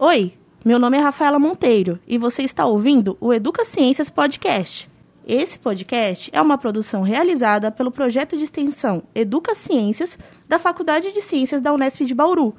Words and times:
Oi, 0.00 0.32
meu 0.64 0.78
nome 0.78 0.96
é 0.96 1.00
Rafaela 1.00 1.40
Monteiro 1.40 1.98
e 2.06 2.16
você 2.18 2.42
está 2.42 2.64
ouvindo 2.64 3.18
o 3.20 3.34
Educa 3.34 3.64
Ciências 3.64 4.08
Podcast. 4.08 4.88
Esse 5.26 5.58
podcast 5.58 6.30
é 6.32 6.40
uma 6.40 6.56
produção 6.56 7.02
realizada 7.02 7.68
pelo 7.68 7.90
projeto 7.90 8.36
de 8.36 8.44
extensão 8.44 9.02
Educa 9.12 9.56
Ciências 9.56 10.16
da 10.48 10.56
Faculdade 10.56 11.10
de 11.10 11.20
Ciências 11.20 11.60
da 11.60 11.72
Unesp 11.72 12.04
de 12.04 12.14
Bauru, 12.14 12.54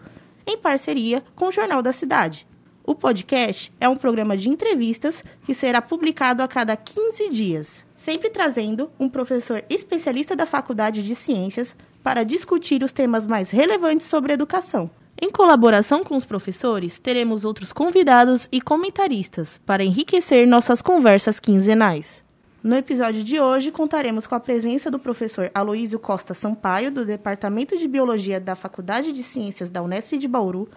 em 0.45 0.57
parceria 0.57 1.23
com 1.33 1.47
o 1.47 1.51
Jornal 1.51 1.81
da 1.81 1.93
Cidade. 1.93 2.45
O 2.83 2.93
podcast 2.93 3.71
é 3.79 3.87
um 3.87 3.95
programa 3.95 4.35
de 4.35 4.49
entrevistas 4.49 5.23
que 5.45 5.53
será 5.53 5.81
publicado 5.81 6.43
a 6.43 6.47
cada 6.47 6.75
15 6.75 7.29
dias, 7.29 7.85
sempre 7.97 8.29
trazendo 8.29 8.91
um 8.99 9.07
professor 9.07 9.63
especialista 9.69 10.35
da 10.35 10.45
Faculdade 10.45 11.01
de 11.01 11.15
Ciências 11.15 11.73
para 12.03 12.25
discutir 12.25 12.83
os 12.83 12.91
temas 12.91 13.25
mais 13.25 13.49
relevantes 13.49 14.07
sobre 14.07 14.33
educação. 14.33 14.91
Em 15.21 15.29
colaboração 15.29 16.01
com 16.01 16.15
os 16.15 16.25
professores, 16.25 16.97
teremos 16.97 17.43
outros 17.43 17.73
convidados 17.73 18.47
e 18.53 18.61
comentaristas 18.61 19.59
para 19.65 19.83
enriquecer 19.83 20.47
nossas 20.47 20.81
conversas 20.81 21.41
quinzenais. 21.41 22.23
No 22.63 22.73
episódio 22.73 23.21
de 23.21 23.37
hoje, 23.37 23.69
contaremos 23.69 24.25
com 24.25 24.35
a 24.35 24.39
presença 24.39 24.89
do 24.89 24.97
professor 24.97 25.51
Aloísio 25.53 25.99
Costa 25.99 26.33
Sampaio, 26.33 26.89
do 26.89 27.03
Departamento 27.03 27.77
de 27.77 27.85
Biologia 27.85 28.39
da 28.39 28.55
Faculdade 28.55 29.11
de 29.11 29.21
Ciências 29.21 29.69
da 29.69 29.81
Unesp 29.81 30.13
de 30.17 30.27
Bauru, 30.27 30.69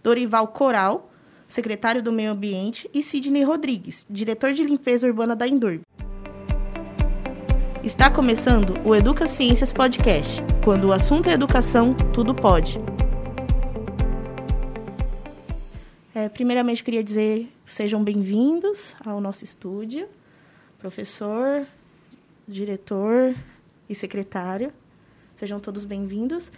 Dorival 0.00 0.46
Coral, 0.48 1.10
secretário 1.48 2.00
do 2.00 2.12
Meio 2.12 2.30
Ambiente, 2.30 2.88
e 2.94 3.02
Sidney 3.02 3.42
Rodrigues, 3.42 4.06
diretor 4.08 4.52
de 4.52 4.62
limpeza 4.62 5.08
urbana 5.08 5.34
da 5.34 5.48
Endurb. 5.48 5.80
Está 7.82 8.08
começando 8.08 8.74
o 8.84 8.94
Educa 8.94 9.26
Ciências 9.26 9.72
Podcast. 9.72 10.40
Quando 10.64 10.88
o 10.88 10.92
assunto 10.92 11.28
é 11.28 11.32
educação, 11.32 11.94
tudo 12.12 12.32
pode. 12.32 12.80
É, 16.18 16.28
primeiramente, 16.28 16.82
queria 16.82 17.04
dizer 17.04 17.48
sejam 17.64 18.02
bem-vindos 18.02 18.92
ao 19.06 19.20
nosso 19.20 19.44
estúdio, 19.44 20.08
professor, 20.76 21.64
diretor 22.48 23.36
e 23.88 23.94
secretário. 23.94 24.72
Sejam 25.36 25.60
todos 25.60 25.84
bem-vindos. 25.84 26.50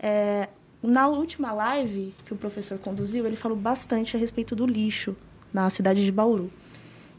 É, 0.00 0.48
na 0.82 1.06
última 1.06 1.52
live 1.52 2.12
que 2.24 2.32
o 2.32 2.36
professor 2.36 2.76
conduziu, 2.76 3.24
ele 3.24 3.36
falou 3.36 3.56
bastante 3.56 4.16
a 4.16 4.18
respeito 4.18 4.56
do 4.56 4.66
lixo 4.66 5.14
na 5.52 5.70
cidade 5.70 6.04
de 6.04 6.10
Bauru. 6.10 6.50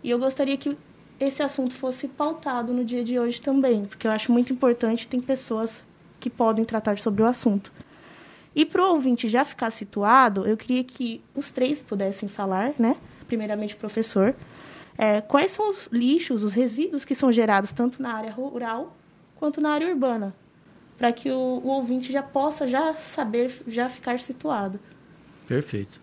E 0.03 0.09
eu 0.09 0.20
gostaria 0.20 0.58
que 0.58 0.77
esse 1.17 1.42
assunto 1.42 1.73
fosse 1.73 2.09
pautado 2.09 2.73
no 2.73 2.83
dia 2.83 3.05
de 3.05 3.17
hoje 3.17 3.39
também, 3.39 3.86
porque 3.86 4.05
eu 4.05 4.11
acho 4.11 4.33
muito 4.33 4.52
importante, 4.52 5.08
tem 5.08 5.22
pessoas 5.22 5.81
que 6.20 6.30
podem 6.30 6.66
tratar 6.66 7.00
sobre 7.00 7.23
o 7.23 7.25
assunto. 7.25 7.72
E 8.56 8.66
para 8.66 8.81
o 8.81 8.94
ouvinte 8.94 9.28
já 9.28 9.44
ficar 9.44 9.70
situado, 9.70 10.48
eu 10.48 10.56
queria 10.56 10.84
que 10.84 11.22
os 11.36 11.52
três 11.52 11.81
pudessem 11.81 12.30
falar, 12.30 12.73
né? 12.80 12.95
Primeiramente, 13.28 13.75
professor, 13.75 14.34
é, 14.98 15.20
quais 15.20 15.52
são 15.52 15.70
os 15.70 15.88
lixos, 15.92 16.42
os 16.42 16.53
resíduos 16.53 17.03
que 17.03 17.14
são 17.14 17.31
gerados 17.33 17.73
tanto 17.73 18.02
na 18.02 18.14
área 18.14 18.31
rural 18.31 18.95
quanto 19.36 19.59
na 19.59 19.72
área 19.72 19.89
urbana, 19.89 20.33
para 20.98 21.11
que 21.11 21.30
o, 21.30 21.36
o, 21.36 21.67
ouvinte 21.67 22.14
já 22.14 22.23
possa 22.23 22.66
já 22.66 22.94
saber, 22.94 23.52
já 23.67 23.89
ficar 23.89 24.20
situado. 24.20 24.80
Perfeito. 25.45 26.00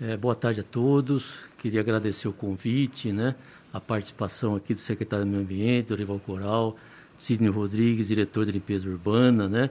É, 0.00 0.16
boa 0.16 0.34
tarde 0.34 0.60
a 0.60 0.64
todos. 0.64 1.32
Queria 1.58 1.80
agradecer 1.80 2.26
o 2.26 2.32
convite, 2.32 3.12
né? 3.12 3.36
A 3.72 3.80
participação 3.80 4.56
aqui 4.56 4.74
do 4.74 4.80
secretário 4.80 5.24
do 5.24 5.30
Meio 5.30 5.42
Ambiente, 5.42 5.86
Dorival 5.86 6.18
Coral, 6.18 6.76
Sidney 7.16 7.50
Rodrigues, 7.50 8.08
diretor 8.08 8.44
de 8.44 8.50
limpeza 8.50 8.88
urbana, 8.88 9.48
né? 9.48 9.70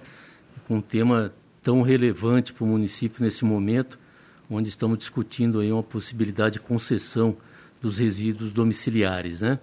Com 0.70 0.78
um 0.78 0.82
tema 0.82 1.34
tão 1.64 1.82
relevante 1.82 2.54
para 2.54 2.64
o 2.64 2.68
município 2.68 3.24
nesse 3.24 3.46
momento, 3.46 4.00
onde 4.50 4.70
estamos 4.70 4.98
discutindo 4.98 5.60
aí 5.60 5.72
uma 5.72 5.84
possibilidade 5.84 6.54
de 6.54 6.60
concessão 6.60 7.38
dos 7.82 7.98
resíduos 7.98 8.52
domiciliares, 8.52 9.42
né? 9.42 9.60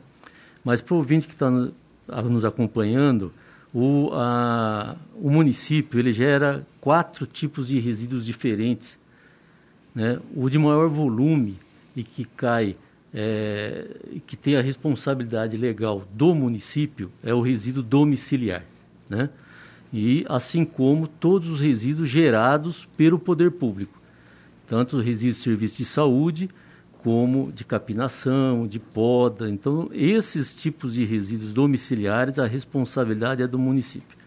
Mas 0.65 0.81
para 0.81 0.95
o 0.95 0.99
ouvinte 0.99 1.27
que 1.27 1.35
está 1.35 1.51
nos 1.51 2.45
acompanhando, 2.45 3.33
o, 3.72 4.11
a, 4.12 4.97
o 5.15 5.31
município 5.31 6.00
ele 6.00 6.12
gera 6.12 6.67
quatro 6.81 7.27
tipos 7.27 7.69
de 7.69 7.78
resíduos 7.78 8.25
diferentes. 8.25 8.99
Né? 9.95 10.19
O 10.34 10.49
de 10.49 10.59
maior 10.59 10.89
volume 10.89 11.59
e 11.95 12.03
que 12.03 12.25
cai, 12.25 12.77
é, 13.12 13.87
que 14.27 14.37
tem 14.37 14.56
a 14.56 14.61
responsabilidade 14.61 15.56
legal 15.56 16.06
do 16.12 16.34
município 16.34 17.11
é 17.22 17.34
o 17.34 17.41
resíduo 17.41 17.83
domiciliar. 17.83 18.65
Né? 19.09 19.31
E 19.93 20.25
assim 20.28 20.65
como 20.65 21.09
todos 21.09 21.49
os 21.49 21.60
resíduos 21.60 22.09
gerados 22.09 22.88
pelo 22.97 23.19
poder 23.19 23.53
público, 23.53 24.00
tanto 24.66 25.00
resíduos 25.00 25.37
de 25.37 25.43
serviço 25.43 25.76
de 25.76 25.84
saúde 25.84 26.50
como 27.03 27.53
de 27.53 27.65
capinação, 27.65 28.66
de 28.66 28.78
poda. 28.78 29.48
Então, 29.48 29.88
esses 29.93 30.54
tipos 30.54 30.94
de 30.94 31.04
resíduos 31.04 31.53
domiciliares, 31.53 32.38
a 32.38 32.47
responsabilidade 32.47 33.43
é 33.43 33.47
do 33.47 33.59
município. 33.59 34.19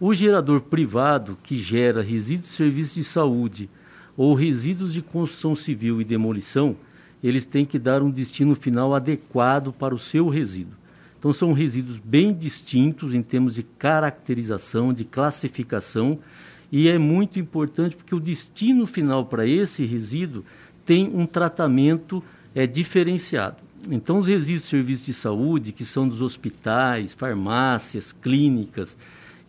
O 0.00 0.14
gerador 0.14 0.62
privado 0.62 1.38
que 1.42 1.56
gera 1.56 2.02
resíduos 2.02 2.50
de 2.50 2.54
serviço 2.54 2.94
de 2.96 3.04
saúde 3.04 3.70
ou 4.16 4.34
resíduos 4.34 4.92
de 4.92 5.02
construção 5.02 5.54
civil 5.54 6.00
e 6.00 6.04
demolição, 6.04 6.76
eles 7.22 7.46
têm 7.46 7.64
que 7.64 7.78
dar 7.78 8.02
um 8.02 8.10
destino 8.10 8.54
final 8.54 8.94
adequado 8.94 9.72
para 9.72 9.94
o 9.94 9.98
seu 9.98 10.28
resíduo. 10.28 10.74
Então, 11.26 11.34
são 11.34 11.52
resíduos 11.52 11.98
bem 11.98 12.32
distintos 12.32 13.12
em 13.12 13.20
termos 13.20 13.56
de 13.56 13.64
caracterização, 13.64 14.92
de 14.92 15.04
classificação, 15.04 16.20
e 16.70 16.86
é 16.88 16.98
muito 16.98 17.40
importante 17.40 17.96
porque 17.96 18.14
o 18.14 18.20
destino 18.20 18.86
final 18.86 19.26
para 19.26 19.44
esse 19.44 19.84
resíduo 19.84 20.44
tem 20.84 21.10
um 21.12 21.26
tratamento 21.26 22.22
é, 22.54 22.64
diferenciado. 22.64 23.56
Então, 23.90 24.20
os 24.20 24.28
resíduos 24.28 24.62
de 24.62 24.68
serviços 24.68 25.04
de 25.04 25.12
saúde, 25.12 25.72
que 25.72 25.84
são 25.84 26.08
dos 26.08 26.22
hospitais, 26.22 27.12
farmácias, 27.12 28.12
clínicas, 28.12 28.96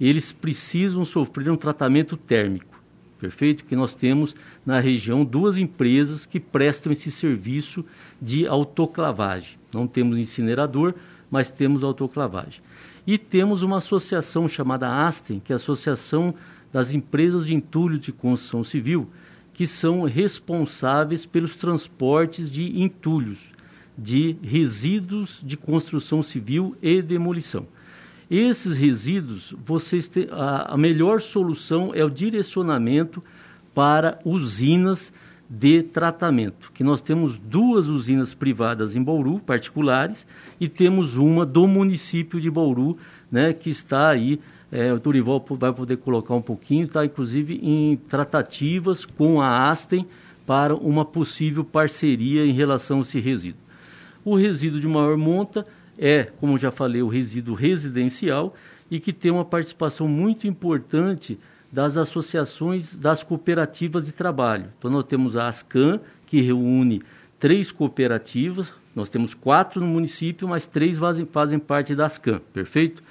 eles 0.01 0.31
precisam 0.31 1.05
sofrer 1.05 1.51
um 1.51 1.55
tratamento 1.55 2.17
térmico, 2.17 2.81
perfeito? 3.19 3.63
Que 3.65 3.75
nós 3.75 3.93
temos 3.93 4.35
na 4.65 4.79
região 4.79 5.23
duas 5.23 5.59
empresas 5.59 6.25
que 6.25 6.39
prestam 6.39 6.91
esse 6.91 7.11
serviço 7.11 7.85
de 8.19 8.47
autoclavagem. 8.47 9.59
Não 9.71 9.85
temos 9.85 10.17
incinerador, 10.17 10.95
mas 11.29 11.49
temos 11.49 11.83
autoclavagem. 11.83 12.61
E 13.05 13.17
temos 13.17 13.61
uma 13.61 13.77
associação 13.77 14.47
chamada 14.47 15.05
ASTEM, 15.05 15.39
que 15.39 15.51
é 15.51 15.55
a 15.55 15.57
Associação 15.57 16.33
das 16.71 16.93
Empresas 16.93 17.45
de 17.45 17.53
Entulho 17.53 17.97
de 17.97 18.11
Construção 18.11 18.63
Civil, 18.63 19.09
que 19.53 19.65
são 19.65 20.03
responsáveis 20.03 21.25
pelos 21.25 21.55
transportes 21.55 22.51
de 22.51 22.79
entulhos, 22.81 23.39
de 23.97 24.37
resíduos 24.43 25.41
de 25.43 25.57
construção 25.57 26.21
civil 26.21 26.75
e 26.81 27.01
demolição. 27.01 27.65
Esses 28.29 28.75
resíduos, 28.75 29.55
vocês 29.65 30.07
te, 30.07 30.27
a, 30.31 30.73
a 30.73 30.77
melhor 30.77 31.21
solução 31.21 31.91
é 31.95 32.03
o 32.03 32.09
direcionamento 32.09 33.23
para 33.73 34.19
usinas 34.25 35.13
de 35.49 35.81
tratamento, 35.81 36.71
que 36.73 36.83
nós 36.83 36.99
temos 36.99 37.37
duas 37.37 37.87
usinas 37.87 38.33
privadas 38.33 38.95
em 38.95 39.01
Bauru, 39.01 39.39
particulares, 39.39 40.27
e 40.59 40.67
temos 40.67 41.15
uma 41.15 41.45
do 41.45 41.67
município 41.67 42.41
de 42.41 42.51
Bauru, 42.51 42.97
né, 43.31 43.53
que 43.53 43.69
está 43.69 44.09
aí, 44.09 44.39
é, 44.71 44.91
o 44.91 44.99
Turival 44.99 45.43
vai 45.51 45.71
poder 45.71 45.97
colocar 45.97 46.33
um 46.33 46.41
pouquinho, 46.41 46.85
está 46.85 47.05
inclusive 47.05 47.59
em 47.63 47.95
tratativas 47.95 49.05
com 49.05 49.41
a 49.41 49.69
Astem 49.69 50.05
para 50.45 50.75
uma 50.75 51.05
possível 51.05 51.63
parceria 51.63 52.45
em 52.45 52.51
relação 52.51 52.99
a 52.99 53.01
esse 53.01 53.19
resíduo. 53.19 53.61
O 54.25 54.35
resíduo 54.35 54.81
de 54.81 54.87
maior 54.87 55.15
monta 55.15 55.65
é, 55.97 56.25
como 56.39 56.57
já 56.57 56.69
falei, 56.69 57.01
o 57.01 57.07
resíduo 57.07 57.55
residencial 57.55 58.53
e 58.89 58.99
que 58.99 59.11
tem 59.11 59.31
uma 59.31 59.43
participação 59.43 60.07
muito 60.07 60.47
importante 60.47 61.39
das 61.77 61.95
associações 61.95 62.95
das 62.95 63.21
cooperativas 63.21 64.07
de 64.07 64.11
trabalho. 64.11 64.73
Então, 64.79 64.89
nós 64.89 65.03
temos 65.03 65.37
a 65.37 65.47
ASCAN, 65.47 65.99
que 66.25 66.41
reúne 66.41 67.03
três 67.39 67.71
cooperativas, 67.71 68.73
nós 68.95 69.09
temos 69.09 69.35
quatro 69.35 69.79
no 69.79 69.85
município, 69.85 70.47
mas 70.47 70.65
três 70.65 70.97
fazem, 70.97 71.27
fazem 71.27 71.59
parte 71.59 71.93
da 71.93 72.07
ASCAN, 72.07 72.41
perfeito? 72.51 73.03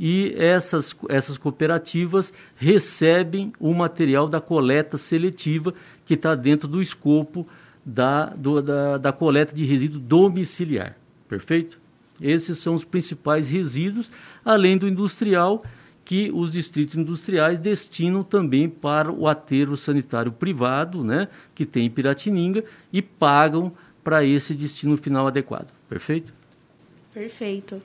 E 0.00 0.34
essas, 0.34 0.96
essas 1.10 1.36
cooperativas 1.36 2.32
recebem 2.56 3.52
o 3.60 3.74
material 3.74 4.26
da 4.26 4.40
coleta 4.40 4.96
seletiva 4.96 5.74
que 6.06 6.14
está 6.14 6.34
dentro 6.34 6.66
do 6.66 6.80
escopo 6.80 7.46
da, 7.84 8.30
do, 8.30 8.62
da, 8.62 8.96
da 8.96 9.12
coleta 9.12 9.54
de 9.54 9.66
resíduo 9.66 10.00
domiciliar, 10.00 10.96
perfeito? 11.28 11.78
Esses 12.18 12.56
são 12.56 12.72
os 12.72 12.82
principais 12.82 13.50
resíduos, 13.50 14.10
além 14.42 14.78
do 14.78 14.88
industrial 14.88 15.62
que 16.06 16.30
os 16.32 16.52
distritos 16.52 16.94
industriais 16.94 17.58
destinam 17.58 18.22
também 18.22 18.68
para 18.68 19.10
o 19.10 19.26
aterro 19.26 19.76
sanitário 19.76 20.30
privado, 20.30 21.02
né, 21.02 21.28
que 21.52 21.66
tem 21.66 21.84
em 21.84 21.90
Piratininga, 21.90 22.64
e 22.92 23.02
pagam 23.02 23.72
para 24.04 24.24
esse 24.24 24.54
destino 24.54 24.96
final 24.96 25.26
adequado. 25.26 25.66
Perfeito? 25.88 26.32
Perfeito. 27.12 27.82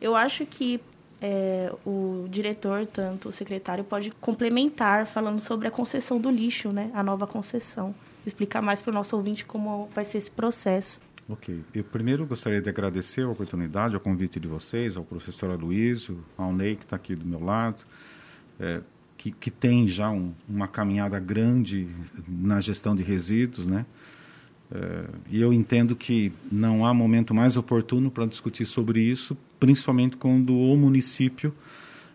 Eu 0.00 0.16
acho 0.16 0.46
que 0.46 0.80
é, 1.20 1.70
o 1.84 2.26
diretor, 2.30 2.86
tanto 2.86 3.28
o 3.28 3.32
secretário, 3.32 3.84
pode 3.84 4.10
complementar 4.12 5.06
falando 5.06 5.38
sobre 5.38 5.68
a 5.68 5.70
concessão 5.70 6.18
do 6.18 6.30
lixo, 6.30 6.72
né, 6.72 6.90
a 6.94 7.02
nova 7.02 7.26
concessão. 7.26 7.94
explicar 8.26 8.62
mais 8.62 8.80
para 8.80 8.90
o 8.90 8.94
nosso 8.94 9.14
ouvinte 9.14 9.44
como 9.44 9.90
vai 9.94 10.06
ser 10.06 10.16
esse 10.16 10.30
processo. 10.30 10.98
Ok. 11.30 11.62
Eu 11.72 11.84
primeiro 11.84 12.26
gostaria 12.26 12.60
de 12.60 12.68
agradecer 12.68 13.22
a 13.22 13.28
oportunidade, 13.28 13.94
o 13.94 14.00
convite 14.00 14.40
de 14.40 14.48
vocês, 14.48 14.96
ao 14.96 15.04
professor 15.04 15.50
Aloysio, 15.50 16.18
ao 16.36 16.52
Ney, 16.52 16.74
que 16.74 16.82
está 16.82 16.96
aqui 16.96 17.14
do 17.14 17.24
meu 17.24 17.38
lado, 17.38 17.84
é, 18.58 18.80
que, 19.16 19.30
que 19.30 19.48
tem 19.48 19.86
já 19.86 20.10
um, 20.10 20.32
uma 20.48 20.66
caminhada 20.66 21.20
grande 21.20 21.86
na 22.26 22.60
gestão 22.60 22.96
de 22.96 23.04
resíduos, 23.04 23.68
né? 23.68 23.86
É, 24.72 25.04
e 25.30 25.40
eu 25.40 25.52
entendo 25.52 25.94
que 25.94 26.32
não 26.50 26.84
há 26.84 26.92
momento 26.92 27.32
mais 27.32 27.56
oportuno 27.56 28.10
para 28.10 28.26
discutir 28.26 28.66
sobre 28.66 29.00
isso, 29.00 29.36
principalmente 29.60 30.16
quando 30.16 30.56
o 30.56 30.76
município 30.76 31.54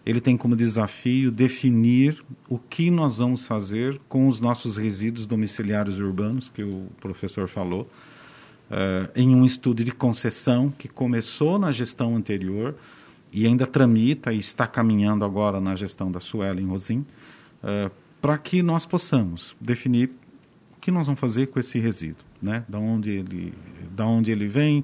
ele 0.05 0.19
tem 0.19 0.35
como 0.35 0.57
desafio 0.57 1.31
definir 1.31 2.21
o 2.49 2.59
que 2.59 2.91
nós 2.91 3.17
vamos 3.17 3.45
fazer 3.47 3.99
com 4.09 4.27
os 4.27 4.41
nossos 4.41 4.75
resíduos 4.75 5.25
domiciliares 5.25 5.99
urbanos, 5.99 6.49
que 6.49 6.63
o 6.63 6.87
professor 6.99 7.47
falou, 7.47 7.89
uh, 8.69 9.09
em 9.15 9.35
um 9.35 9.45
estudo 9.45 9.83
de 9.83 9.91
concessão 9.91 10.73
que 10.77 10.87
começou 10.87 11.57
na 11.59 11.71
gestão 11.71 12.15
anterior 12.15 12.75
e 13.31 13.45
ainda 13.45 13.67
tramita 13.67 14.31
e 14.31 14.39
está 14.39 14.65
caminhando 14.65 15.25
agora 15.25 15.59
na 15.59 15.75
gestão 15.75 16.11
da 16.11 16.19
Suelen 16.19 16.67
Rosim, 16.67 17.05
uh, 17.63 17.91
para 18.21 18.37
que 18.37 18.63
nós 18.63 18.85
possamos 18.85 19.55
definir 19.59 20.09
o 20.77 20.79
que 20.79 20.91
nós 20.91 21.07
vamos 21.07 21.19
fazer 21.19 21.47
com 21.47 21.59
esse 21.59 21.79
resíduo, 21.79 22.25
né? 22.41 22.63
Da 22.67 22.79
onde 22.79 23.11
ele, 23.11 23.53
da 23.91 24.05
onde 24.05 24.31
ele 24.31 24.47
vem, 24.47 24.83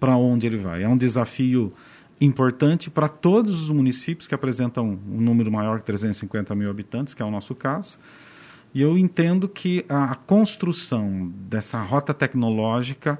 para 0.00 0.16
onde 0.16 0.46
ele 0.46 0.56
vai. 0.56 0.82
É 0.82 0.88
um 0.88 0.96
desafio 0.96 1.72
importante 2.20 2.90
para 2.90 3.08
todos 3.08 3.60
os 3.60 3.70
municípios 3.70 4.28
que 4.28 4.34
apresentam 4.34 4.98
um 5.08 5.20
número 5.20 5.50
maior 5.50 5.80
que 5.80 5.84
350 5.86 6.54
mil 6.54 6.70
habitantes, 6.70 7.14
que 7.14 7.22
é 7.22 7.24
o 7.24 7.30
nosso 7.30 7.54
caso. 7.54 7.98
E 8.74 8.80
eu 8.80 8.96
entendo 8.96 9.48
que 9.48 9.84
a 9.88 10.14
construção 10.14 11.30
dessa 11.48 11.80
rota 11.82 12.14
tecnológica 12.14 13.18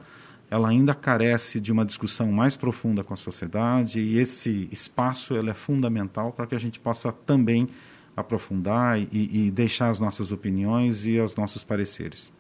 ela 0.51 0.69
ainda 0.69 0.95
carece 0.95 1.59
de 1.59 1.73
uma 1.73 1.85
discussão 1.85 2.31
mais 2.31 2.57
profunda 2.57 3.03
com 3.03 3.15
a 3.15 3.17
sociedade 3.17 4.01
e 4.01 4.19
esse 4.19 4.69
espaço 4.71 5.35
ele 5.35 5.49
é 5.49 5.55
fundamental 5.55 6.31
para 6.31 6.47
que 6.47 6.55
a 6.55 6.59
gente 6.59 6.79
possa 6.79 7.11
também 7.11 7.69
aprofundar 8.15 8.99
e, 8.99 9.09
e 9.47 9.51
deixar 9.51 9.89
as 9.89 9.99
nossas 9.99 10.31
opiniões 10.31 11.07
e 11.07 11.19
os 11.19 11.35
nossos 11.37 11.65
pareceres. 11.65 12.31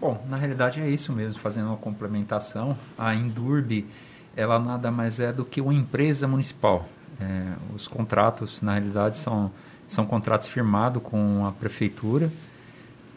Bom, 0.00 0.24
na 0.28 0.36
realidade 0.36 0.80
é 0.80 0.88
isso 0.88 1.12
mesmo, 1.12 1.38
fazendo 1.40 1.66
uma 1.66 1.76
complementação, 1.76 2.78
a 2.96 3.14
Indurb 3.14 3.84
ela 4.36 4.58
nada 4.58 4.90
mais 4.90 5.18
é 5.18 5.32
do 5.32 5.44
que 5.44 5.60
uma 5.60 5.74
empresa 5.74 6.28
municipal. 6.28 6.88
É, 7.20 7.54
os 7.74 7.88
contratos, 7.88 8.62
na 8.62 8.74
realidade, 8.74 9.18
são, 9.18 9.50
são 9.88 10.06
contratos 10.06 10.48
firmados 10.48 11.02
com 11.02 11.44
a 11.46 11.50
prefeitura 11.50 12.30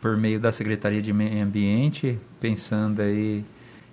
por 0.01 0.18
meio 0.18 0.39
da 0.39 0.51
Secretaria 0.51 1.01
de 1.01 1.13
Meio 1.13 1.44
Ambiente, 1.44 2.18
pensando 2.39 3.01
aí 3.01 3.45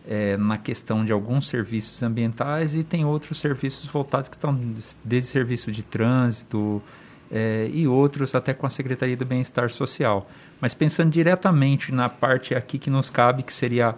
é, 0.09 0.39
na 0.39 0.57
questão 0.57 1.05
de 1.05 1.13
alguns 1.13 1.49
serviços 1.49 2.03
ambientais 2.03 2.75
e 2.75 2.83
tem 2.83 3.05
outros 3.05 3.41
serviços 3.41 3.85
voltados 3.85 4.29
que 4.29 4.37
estão 4.37 4.59
desde 5.05 5.29
serviço 5.29 5.71
de 5.71 5.83
trânsito 5.83 6.83
é, 7.31 7.69
e 7.71 7.87
outros 7.87 8.35
até 8.35 8.55
com 8.55 8.67
a 8.67 8.71
Secretaria 8.71 9.17
do 9.17 9.27
Bem-Estar 9.27 9.69
Social. 9.69 10.31
Mas 10.61 10.73
pensando 10.73 11.11
diretamente 11.11 11.93
na 11.93 12.09
parte 12.09 12.55
aqui 12.55 12.79
que 12.79 12.89
nos 12.89 13.11
cabe, 13.11 13.43
que 13.43 13.53
seria 13.53 13.95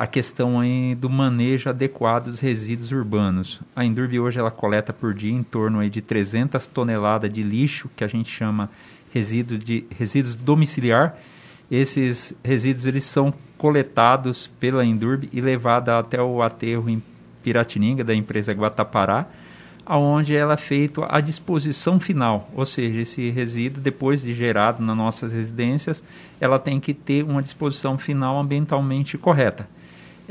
a 0.00 0.06
questão 0.06 0.58
aí 0.58 0.94
do 0.94 1.10
manejo 1.10 1.68
adequado 1.68 2.30
dos 2.30 2.40
resíduos 2.40 2.90
urbanos. 2.90 3.60
A 3.76 3.84
Indurb 3.84 4.18
hoje 4.18 4.40
ela 4.40 4.50
coleta 4.50 4.94
por 4.94 5.12
dia 5.12 5.30
em 5.30 5.42
torno 5.42 5.78
aí 5.78 5.90
de 5.90 6.00
300 6.00 6.66
toneladas 6.68 7.30
de 7.30 7.42
lixo, 7.42 7.90
que 7.94 8.02
a 8.02 8.06
gente 8.06 8.30
chama 8.30 8.70
resíduo 9.12 9.58
de, 9.58 9.84
resíduos 9.90 10.36
domiciliar. 10.36 11.18
Esses 11.70 12.34
resíduos 12.42 12.86
eles 12.86 13.04
são 13.04 13.30
coletados 13.58 14.46
pela 14.46 14.86
Indurb 14.86 15.28
e 15.30 15.38
levados 15.38 15.90
até 15.90 16.18
o 16.22 16.40
aterro 16.40 16.88
em 16.88 17.02
Piratininga, 17.42 18.02
da 18.02 18.14
empresa 18.14 18.54
Guatapará, 18.54 19.26
aonde 19.84 20.34
ela 20.34 20.54
é 20.54 20.56
feita 20.56 21.06
a 21.10 21.20
disposição 21.20 22.00
final, 22.00 22.48
ou 22.54 22.64
seja, 22.64 23.02
esse 23.02 23.28
resíduo 23.28 23.82
depois 23.82 24.22
de 24.22 24.32
gerado 24.32 24.82
nas 24.82 24.96
nossas 24.96 25.34
residências, 25.34 26.02
ela 26.40 26.58
tem 26.58 26.80
que 26.80 26.94
ter 26.94 27.22
uma 27.22 27.42
disposição 27.42 27.98
final 27.98 28.40
ambientalmente 28.40 29.18
correta. 29.18 29.68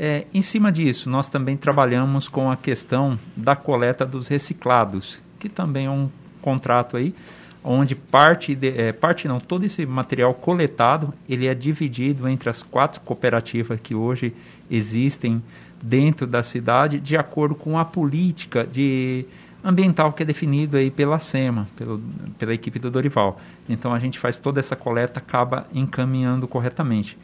É, 0.02 0.24
em 0.32 0.40
cima 0.40 0.72
disso, 0.72 1.10
nós 1.10 1.28
também 1.28 1.58
trabalhamos 1.58 2.26
com 2.26 2.50
a 2.50 2.56
questão 2.56 3.18
da 3.36 3.54
coleta 3.54 4.06
dos 4.06 4.28
reciclados, 4.28 5.20
que 5.38 5.46
também 5.46 5.84
é 5.84 5.90
um 5.90 6.08
contrato 6.40 6.96
aí, 6.96 7.14
onde 7.62 7.94
parte, 7.94 8.54
de, 8.54 8.68
é, 8.68 8.92
parte 8.94 9.28
não, 9.28 9.38
todo 9.38 9.62
esse 9.66 9.84
material 9.84 10.32
coletado, 10.32 11.12
ele 11.28 11.46
é 11.46 11.54
dividido 11.54 12.26
entre 12.26 12.48
as 12.48 12.62
quatro 12.62 13.02
cooperativas 13.02 13.78
que 13.78 13.94
hoje 13.94 14.32
existem 14.70 15.42
dentro 15.82 16.26
da 16.26 16.42
cidade, 16.42 16.98
de 16.98 17.18
acordo 17.18 17.54
com 17.54 17.78
a 17.78 17.84
política 17.84 18.66
de 18.66 19.26
ambiental 19.62 20.14
que 20.14 20.22
é 20.22 20.26
definido 20.26 20.78
aí 20.78 20.90
pela 20.90 21.18
SEMA, 21.18 21.68
pelo, 21.76 22.00
pela 22.38 22.54
equipe 22.54 22.78
do 22.78 22.90
Dorival. 22.90 23.38
Então 23.68 23.92
a 23.92 23.98
gente 23.98 24.18
faz 24.18 24.38
toda 24.38 24.60
essa 24.60 24.74
coleta, 24.74 25.18
acaba 25.18 25.66
encaminhando 25.74 26.48
corretamente. 26.48 27.18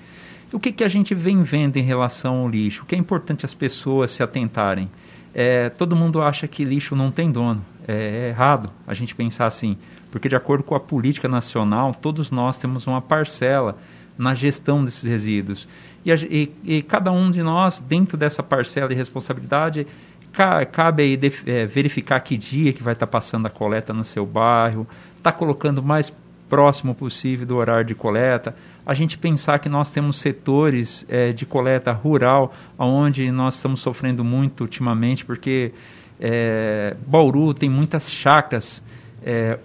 O 0.52 0.60
que, 0.60 0.70
que 0.70 0.84
a 0.84 0.88
gente 0.88 1.14
vem 1.14 1.42
vendo 1.42 1.76
em 1.76 1.82
relação 1.82 2.42
ao 2.42 2.48
lixo? 2.48 2.84
O 2.84 2.86
que 2.86 2.94
é 2.94 2.98
importante 2.98 3.44
as 3.44 3.52
pessoas 3.52 4.12
se 4.12 4.22
atentarem? 4.22 4.88
É, 5.34 5.68
todo 5.70 5.96
mundo 5.96 6.22
acha 6.22 6.46
que 6.46 6.64
lixo 6.64 6.94
não 6.94 7.10
tem 7.10 7.30
dono. 7.30 7.64
É, 7.86 8.26
é 8.26 8.28
errado 8.28 8.70
a 8.86 8.94
gente 8.94 9.14
pensar 9.14 9.46
assim, 9.46 9.76
porque 10.10 10.28
de 10.28 10.36
acordo 10.36 10.62
com 10.62 10.74
a 10.74 10.80
política 10.80 11.28
nacional, 11.28 11.92
todos 11.92 12.30
nós 12.30 12.56
temos 12.58 12.86
uma 12.86 13.02
parcela 13.02 13.76
na 14.16 14.34
gestão 14.34 14.84
desses 14.84 15.02
resíduos. 15.02 15.68
E, 16.04 16.12
a, 16.12 16.14
e, 16.14 16.52
e 16.64 16.82
cada 16.82 17.10
um 17.10 17.30
de 17.30 17.42
nós, 17.42 17.80
dentro 17.80 18.16
dessa 18.16 18.40
parcela 18.40 18.88
de 18.88 18.94
responsabilidade, 18.94 19.84
ca, 20.32 20.64
cabe 20.64 21.02
aí 21.02 21.16
de, 21.16 21.32
é, 21.44 21.66
verificar 21.66 22.20
que 22.20 22.36
dia 22.36 22.72
que 22.72 22.84
vai 22.84 22.92
estar 22.92 23.06
tá 23.06 23.10
passando 23.10 23.46
a 23.46 23.50
coleta 23.50 23.92
no 23.92 24.04
seu 24.04 24.24
bairro, 24.24 24.86
está 25.18 25.32
colocando 25.32 25.82
mais 25.82 26.14
próximo 26.48 26.94
possível 26.94 27.46
do 27.46 27.56
horário 27.56 27.84
de 27.84 27.94
coleta, 27.94 28.54
a 28.84 28.94
gente 28.94 29.18
pensar 29.18 29.58
que 29.58 29.68
nós 29.68 29.90
temos 29.90 30.18
setores 30.18 31.04
é, 31.08 31.32
de 31.32 31.44
coleta 31.44 31.92
rural, 31.92 32.54
onde 32.78 33.30
nós 33.32 33.56
estamos 33.56 33.80
sofrendo 33.80 34.22
muito 34.22 34.60
ultimamente, 34.62 35.24
porque 35.24 35.72
é, 36.20 36.96
Bauru 37.06 37.52
tem 37.52 37.68
muitas 37.68 38.10
chacras 38.10 38.82
é, 39.24 39.58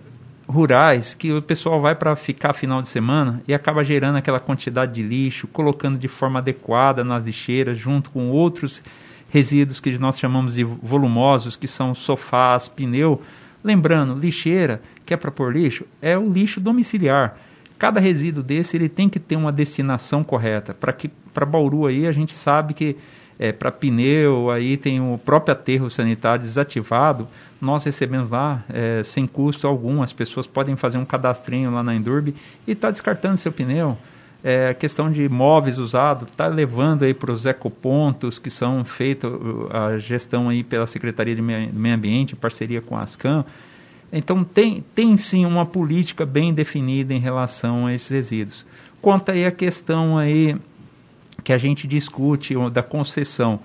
rurais 0.48 1.14
que 1.14 1.32
o 1.32 1.42
pessoal 1.42 1.80
vai 1.80 1.96
para 1.96 2.16
ficar 2.16 2.54
final 2.54 2.82
de 2.82 2.90
semana 2.90 3.42
e 3.48 3.54
acaba 3.54 3.84
gerando 3.84 4.18
aquela 4.18 4.40
quantidade 4.40 4.94
de 4.94 5.04
lixo, 5.04 5.48
colocando 5.48 5.98
de 5.98 6.08
forma 6.08 6.40
adequada 6.40 7.04
nas 7.04 7.24
lixeiras, 7.24 7.78
junto 7.78 8.10
com 8.10 8.30
outros 8.30 8.82
resíduos 9.30 9.80
que 9.80 9.98
nós 9.98 10.20
chamamos 10.20 10.56
de 10.56 10.64
volumosos, 10.64 11.56
que 11.56 11.68
são 11.68 11.96
sofás, 11.96 12.68
pneu. 12.68 13.22
Lembrando, 13.64 14.20
lixeira, 14.20 14.82
que 15.06 15.14
é 15.14 15.18
para 15.18 15.32
pôr 15.32 15.54
lixo, 15.54 15.86
é 16.02 16.18
o 16.18 16.32
lixo 16.32 16.60
domiciliar 16.60 17.38
cada 17.82 18.00
resíduo 18.00 18.44
desse 18.44 18.78
ele 18.78 18.88
tem 18.88 19.10
que 19.10 19.20
ter 19.20 19.36
uma 19.36 19.52
destinação 19.52 20.24
correta. 20.24 20.72
Para 20.72 20.94
que 20.94 21.08
para 21.34 21.48
Bauru 21.48 21.88
aí 21.88 22.06
a 22.06 22.12
gente 22.12 22.36
sabe 22.36 22.76
que 22.76 22.96
é, 23.40 23.52
para 23.52 23.72
pneu 23.72 24.52
aí 24.52 24.78
tem 24.78 25.02
o 25.02 25.18
próprio 25.18 25.54
aterro 25.54 25.90
sanitário 25.90 26.44
desativado. 26.44 27.28
Nós 27.60 27.84
recebemos 27.84 28.30
lá 28.30 28.64
é, 28.70 29.02
sem 29.04 29.26
custo 29.26 29.66
algum. 29.66 30.04
As 30.04 30.14
pessoas 30.14 30.46
podem 30.46 30.76
fazer 30.76 31.00
um 31.00 31.06
cadastrinho 31.06 31.74
lá 31.74 31.82
na 31.82 31.96
Endurb 31.96 32.36
e 32.68 32.76
tá 32.76 32.92
descartando 32.92 33.38
seu 33.38 33.52
pneu. 33.52 33.98
É, 34.44 34.76
questão 34.76 35.12
de 35.12 35.28
móveis 35.28 35.80
usados, 35.80 36.30
está 36.30 36.46
levando 36.46 37.02
aí 37.02 37.16
para 37.16 37.32
os 37.32 37.48
ecopontos 37.48 38.38
que 38.38 38.52
são 38.52 38.86
feitos 38.86 39.32
a 39.72 39.98
gestão 39.98 40.50
aí 40.50 40.64
pela 40.64 40.86
Secretaria 40.86 41.36
de 41.36 41.42
Meio 41.42 41.96
Ambiente 41.96 42.34
em 42.34 42.38
parceria 42.38 42.80
com 42.80 42.96
a 42.96 43.02
Ascam 43.02 43.44
então 44.12 44.44
tem, 44.44 44.84
tem 44.94 45.16
sim 45.16 45.46
uma 45.46 45.66
política 45.66 46.26
bem 46.26 46.54
definida 46.54 47.14
em 47.14 47.20
relação 47.20 47.88
a 47.88 47.94
esses 47.94 48.10
resíduos. 48.10 48.66
Quanto 49.02 49.32
aí 49.32 49.46
a 49.46 49.52
questão 49.52 50.18
aí 50.18 50.56
que 51.44 51.54
a 51.54 51.58
gente 51.58 51.88
discute 51.88 52.54
da 52.72 52.84
concessão, 52.84 53.60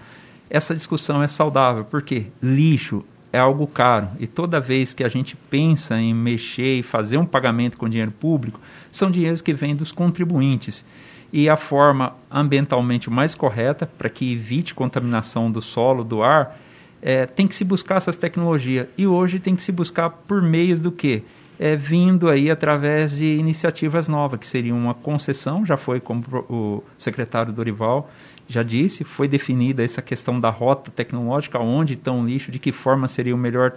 essa 0.49 0.75
discussão 0.75 1.23
é 1.23 1.27
saudável, 1.27 1.85
porque 1.85 2.27
lixo 2.41 3.05
é 3.33 3.39
algo 3.39 3.67
caro 3.67 4.09
e 4.19 4.27
toda 4.27 4.61
vez 4.61 4.95
que 4.95 5.05
a 5.05 5.09
gente 5.09 5.37
pensa 5.37 5.99
em 5.99 6.15
mexer 6.15 6.79
e 6.79 6.83
fazer 6.83 7.19
um 7.19 7.27
pagamento 7.27 7.77
com 7.77 7.89
dinheiro 7.89 8.13
público, 8.13 8.61
são 8.91 9.11
dinheiros 9.11 9.43
que 9.43 9.53
vêm 9.53 9.75
dos 9.75 9.93
contribuintes. 9.93 10.85
E 11.33 11.49
a 11.51 11.57
forma 11.57 12.15
ambientalmente 12.31 13.11
mais 13.11 13.35
correta 13.35 13.85
para 13.85 14.09
que 14.09 14.33
evite 14.33 14.75
contaminação 14.75 15.51
do 15.51 15.61
solo, 15.61 16.05
do 16.05 16.23
ar, 16.23 16.57
é, 17.03 17.27
tem 17.27 17.47
que 17.47 17.55
se 17.55 17.65
buscar 17.65 17.97
essas 17.97 18.17
tecnologias. 18.17 18.89
E 18.97 19.07
hoje 19.07 19.39
tem 19.39 19.55
que 19.55 19.63
se 19.63 19.73
buscar 19.73 20.11
por 20.11 20.43
meios 20.43 20.81
do 20.81 20.91
quê? 20.91 21.23
É, 21.59 21.75
vindo 21.75 22.29
aí 22.29 22.51
através 22.51 23.17
de 23.17 23.25
iniciativas 23.25 24.09
novas, 24.09 24.39
que 24.39 24.47
seria 24.47 24.75
uma 24.75 24.93
concessão, 24.93 25.65
já 25.65 25.77
foi 25.77 26.01
como 26.01 26.23
o 26.51 26.83
secretário 26.99 27.53
Dorival 27.53 28.11
já 28.49 28.63
disse, 28.63 29.05
foi 29.05 29.27
definida 29.27 29.83
essa 29.83 30.01
questão 30.01 30.39
da 30.39 30.51
rota 30.51 30.91
tecnológica, 30.91 31.59
onde 31.59 31.95
está 31.95 32.13
o 32.13 32.25
lixo, 32.25 32.53
de 32.53 32.59
que 32.59 32.73
forma 32.73 33.09
seria 33.09 33.35
o 33.35 33.39
melhor 33.39 33.77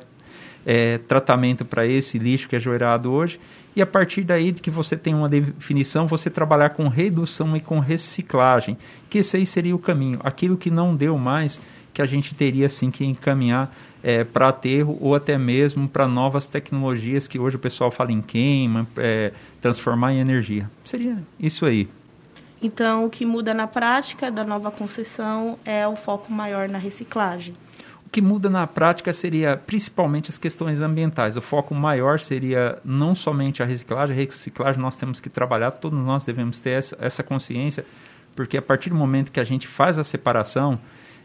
é, 0.65 0.97
tratamento 0.99 1.65
para 1.65 1.87
esse 1.87 2.19
lixo 2.19 2.47
que 2.47 2.55
é 2.55 2.59
gerado 2.59 3.11
hoje. 3.11 3.39
E 3.75 3.81
a 3.81 3.85
partir 3.85 4.23
daí 4.23 4.51
que 4.51 4.69
você 4.69 4.97
tem 4.97 5.15
uma 5.15 5.29
definição, 5.29 6.07
você 6.07 6.29
trabalhar 6.29 6.71
com 6.71 6.87
redução 6.87 7.55
e 7.55 7.59
com 7.59 7.79
reciclagem, 7.79 8.77
que 9.09 9.19
esse 9.19 9.37
aí 9.37 9.45
seria 9.45 9.75
o 9.75 9.79
caminho. 9.79 10.19
Aquilo 10.23 10.57
que 10.57 10.69
não 10.69 10.95
deu 10.95 11.17
mais, 11.17 11.61
que 11.93 12.01
a 12.01 12.05
gente 12.05 12.35
teria 12.35 12.69
sim 12.69 12.91
que 12.91 13.05
encaminhar 13.05 13.73
é, 14.03 14.23
para 14.23 14.49
aterro 14.49 14.97
ou 14.99 15.15
até 15.15 15.37
mesmo 15.37 15.87
para 15.87 16.07
novas 16.07 16.45
tecnologias 16.45 17.27
que 17.27 17.37
hoje 17.37 17.55
o 17.55 17.59
pessoal 17.59 17.91
fala 17.91 18.11
em 18.11 18.21
queima, 18.21 18.87
é, 18.97 19.33
transformar 19.61 20.13
em 20.13 20.19
energia. 20.19 20.69
Seria 20.85 21.17
isso 21.39 21.65
aí. 21.65 21.89
Então, 22.61 23.05
o 23.05 23.09
que 23.09 23.25
muda 23.25 23.53
na 23.53 23.67
prática 23.67 24.29
da 24.29 24.43
nova 24.43 24.69
concessão 24.69 25.57
é 25.63 25.87
o 25.87 25.95
foco 25.95 26.31
maior 26.31 26.67
na 26.67 26.77
reciclagem. 26.77 27.55
O 28.05 28.09
que 28.09 28.21
muda 28.21 28.49
na 28.49 28.65
prática 28.67 29.13
seria 29.13 29.55
principalmente 29.55 30.29
as 30.29 30.37
questões 30.37 30.81
ambientais. 30.81 31.37
O 31.37 31.41
foco 31.41 31.73
maior 31.73 32.19
seria 32.19 32.77
não 32.83 33.15
somente 33.15 33.63
a 33.63 33.65
reciclagem, 33.65 34.15
a 34.15 34.19
reciclagem 34.19 34.81
nós 34.81 34.97
temos 34.97 35.19
que 35.19 35.29
trabalhar, 35.29 35.71
todos 35.71 35.97
nós 35.97 36.23
devemos 36.23 36.59
ter 36.59 36.71
essa, 36.71 36.97
essa 36.99 37.23
consciência, 37.23 37.85
porque 38.35 38.57
a 38.57 38.61
partir 38.61 38.89
do 38.89 38.95
momento 38.95 39.31
que 39.31 39.39
a 39.39 39.43
gente 39.43 39.67
faz 39.67 39.99
a 39.99 40.03
separação, 40.03 40.79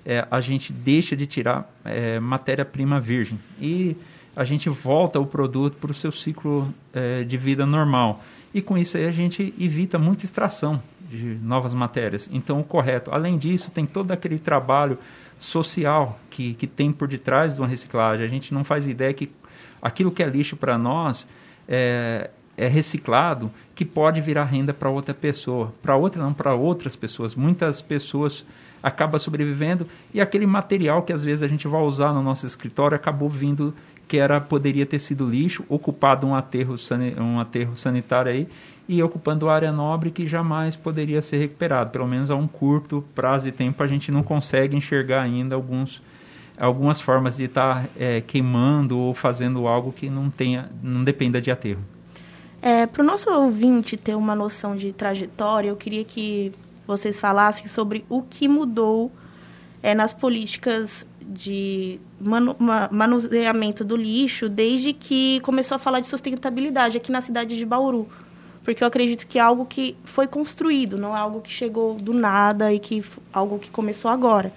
é, 0.04 0.26
a 0.30 0.40
gente 0.40 0.72
deixa 0.72 1.16
de 1.16 1.26
tirar 1.26 1.70
é, 1.84 2.20
matéria-prima 2.20 3.00
virgem 3.00 3.38
e 3.60 3.96
a 4.36 4.44
gente 4.44 4.68
volta 4.68 5.20
o 5.20 5.26
produto 5.26 5.76
para 5.76 5.92
o 5.92 5.94
seu 5.94 6.10
ciclo 6.10 6.72
é, 6.92 7.22
de 7.22 7.36
vida 7.36 7.64
normal. 7.64 8.22
E 8.52 8.60
com 8.60 8.76
isso 8.76 8.96
aí 8.96 9.06
a 9.06 9.12
gente 9.12 9.54
evita 9.58 9.98
muita 9.98 10.24
extração 10.24 10.82
de 11.08 11.38
novas 11.42 11.74
matérias. 11.74 12.28
Então, 12.32 12.60
o 12.60 12.64
correto. 12.64 13.10
Além 13.12 13.38
disso, 13.38 13.70
tem 13.70 13.86
todo 13.86 14.10
aquele 14.10 14.38
trabalho 14.38 14.98
social 15.38 16.18
que, 16.30 16.54
que 16.54 16.66
tem 16.66 16.92
por 16.92 17.08
detrás 17.08 17.54
de 17.54 17.60
uma 17.60 17.68
reciclagem. 17.68 18.24
A 18.24 18.28
gente 18.28 18.52
não 18.52 18.64
faz 18.64 18.86
ideia 18.86 19.12
que 19.12 19.30
aquilo 19.80 20.10
que 20.10 20.22
é 20.22 20.26
lixo 20.26 20.56
para 20.56 20.78
nós 20.78 21.28
é, 21.68 22.30
é 22.56 22.66
reciclado 22.66 23.50
que 23.74 23.84
pode 23.84 24.20
virar 24.20 24.44
renda 24.44 24.72
para 24.72 24.88
outra 24.88 25.14
pessoa. 25.14 25.72
Para 25.82 25.96
outra, 25.96 26.22
não, 26.22 26.32
para 26.32 26.54
outras 26.54 26.96
pessoas. 26.96 27.34
Muitas 27.34 27.82
pessoas 27.82 28.44
acaba 28.84 29.18
sobrevivendo 29.18 29.86
e 30.12 30.20
aquele 30.20 30.46
material 30.46 31.02
que 31.02 31.12
às 31.12 31.24
vezes 31.24 31.42
a 31.42 31.48
gente 31.48 31.66
vai 31.66 31.80
usar 31.80 32.12
no 32.12 32.22
nosso 32.22 32.46
escritório 32.46 32.94
acabou 32.94 33.30
vindo 33.30 33.74
que 34.06 34.18
era 34.18 34.38
poderia 34.38 34.84
ter 34.84 34.98
sido 34.98 35.26
lixo, 35.26 35.64
ocupado 35.70 36.26
um 36.26 36.34
aterro, 36.34 36.76
um 37.18 37.40
aterro 37.40 37.78
sanitário 37.78 38.30
aí 38.30 38.46
e 38.86 39.02
ocupando 39.02 39.48
área 39.48 39.72
nobre 39.72 40.10
que 40.10 40.26
jamais 40.26 40.76
poderia 40.76 41.22
ser 41.22 41.38
recuperado. 41.38 41.88
Pelo 41.88 42.06
menos 42.06 42.30
a 42.30 42.34
um 42.34 42.46
curto 42.46 43.02
prazo 43.14 43.46
de 43.46 43.52
tempo 43.52 43.82
a 43.82 43.86
gente 43.86 44.12
não 44.12 44.22
consegue 44.22 44.76
enxergar 44.76 45.22
ainda 45.22 45.54
alguns 45.54 46.02
algumas 46.56 47.00
formas 47.00 47.38
de 47.38 47.44
estar 47.44 47.84
tá, 47.84 47.88
é, 47.98 48.20
queimando 48.20 48.98
ou 48.98 49.14
fazendo 49.14 49.66
algo 49.66 49.92
que 49.92 50.10
não 50.10 50.28
tenha 50.28 50.70
não 50.82 51.02
dependa 51.02 51.40
de 51.40 51.50
aterro. 51.50 51.80
É, 52.60 52.86
Para 52.86 53.02
o 53.02 53.04
nosso 53.04 53.30
ouvinte 53.30 53.96
ter 53.96 54.14
uma 54.14 54.34
noção 54.34 54.76
de 54.76 54.92
trajetória, 54.92 55.70
eu 55.70 55.76
queria 55.76 56.04
que 56.04 56.52
vocês 56.86 57.18
falassem 57.18 57.66
sobre 57.66 58.04
o 58.08 58.22
que 58.22 58.46
mudou 58.46 59.10
é, 59.82 59.94
nas 59.94 60.12
políticas 60.12 61.06
de 61.26 61.98
manu 62.20 62.54
manuseamento 62.90 63.82
do 63.82 63.96
lixo 63.96 64.48
desde 64.48 64.92
que 64.92 65.40
começou 65.40 65.76
a 65.76 65.78
falar 65.78 66.00
de 66.00 66.06
sustentabilidade 66.06 66.96
aqui 66.96 67.10
na 67.10 67.20
cidade 67.20 67.56
de 67.56 67.64
Bauru. 67.64 68.08
Porque 68.62 68.82
eu 68.82 68.88
acredito 68.88 69.26
que 69.26 69.38
é 69.38 69.42
algo 69.42 69.66
que 69.66 69.96
foi 70.04 70.26
construído, 70.26 70.96
não 70.96 71.14
é 71.14 71.20
algo 71.20 71.40
que 71.40 71.50
chegou 71.50 71.94
do 71.94 72.14
nada 72.14 72.72
e 72.72 72.78
que 72.78 73.04
algo 73.32 73.58
que 73.58 73.70
começou 73.70 74.10
agora. 74.10 74.52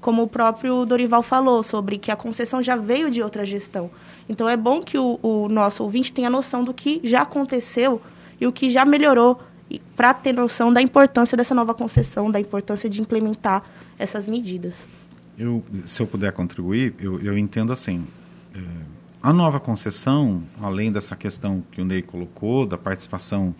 Como 0.00 0.22
o 0.22 0.26
próprio 0.26 0.84
Dorival 0.84 1.22
falou, 1.22 1.62
sobre 1.62 1.98
que 1.98 2.10
a 2.10 2.16
concessão 2.16 2.62
já 2.62 2.76
veio 2.76 3.10
de 3.10 3.22
outra 3.22 3.44
gestão. 3.44 3.90
Então 4.28 4.48
é 4.48 4.56
bom 4.56 4.80
que 4.80 4.98
o, 4.98 5.18
o 5.22 5.48
nosso 5.48 5.82
ouvinte 5.82 6.12
tenha 6.12 6.30
noção 6.30 6.64
do 6.64 6.72
que 6.72 7.00
já 7.04 7.22
aconteceu 7.22 8.00
e 8.40 8.46
o 8.46 8.52
que 8.52 8.70
já 8.70 8.84
melhorou 8.84 9.38
para 9.96 10.12
ter 10.14 10.32
noção 10.32 10.72
da 10.72 10.82
importância 10.82 11.36
dessa 11.36 11.54
nova 11.54 11.74
concessão, 11.74 12.30
da 12.30 12.40
importância 12.40 12.88
de 12.88 13.00
implementar 13.00 13.62
essas 13.98 14.26
medidas. 14.26 14.86
Eu, 15.38 15.64
se 15.84 16.02
eu 16.02 16.06
puder 16.06 16.32
contribuir, 16.32 16.94
eu, 16.98 17.20
eu 17.20 17.36
entendo 17.38 17.72
assim. 17.72 18.06
É, 18.54 18.58
a 19.22 19.32
nova 19.32 19.60
concessão, 19.60 20.42
além 20.60 20.90
dessa 20.90 21.14
questão 21.14 21.62
que 21.70 21.80
o 21.80 21.84
Ney 21.84 22.02
colocou, 22.02 22.66
da 22.66 22.76
participação 22.76 23.54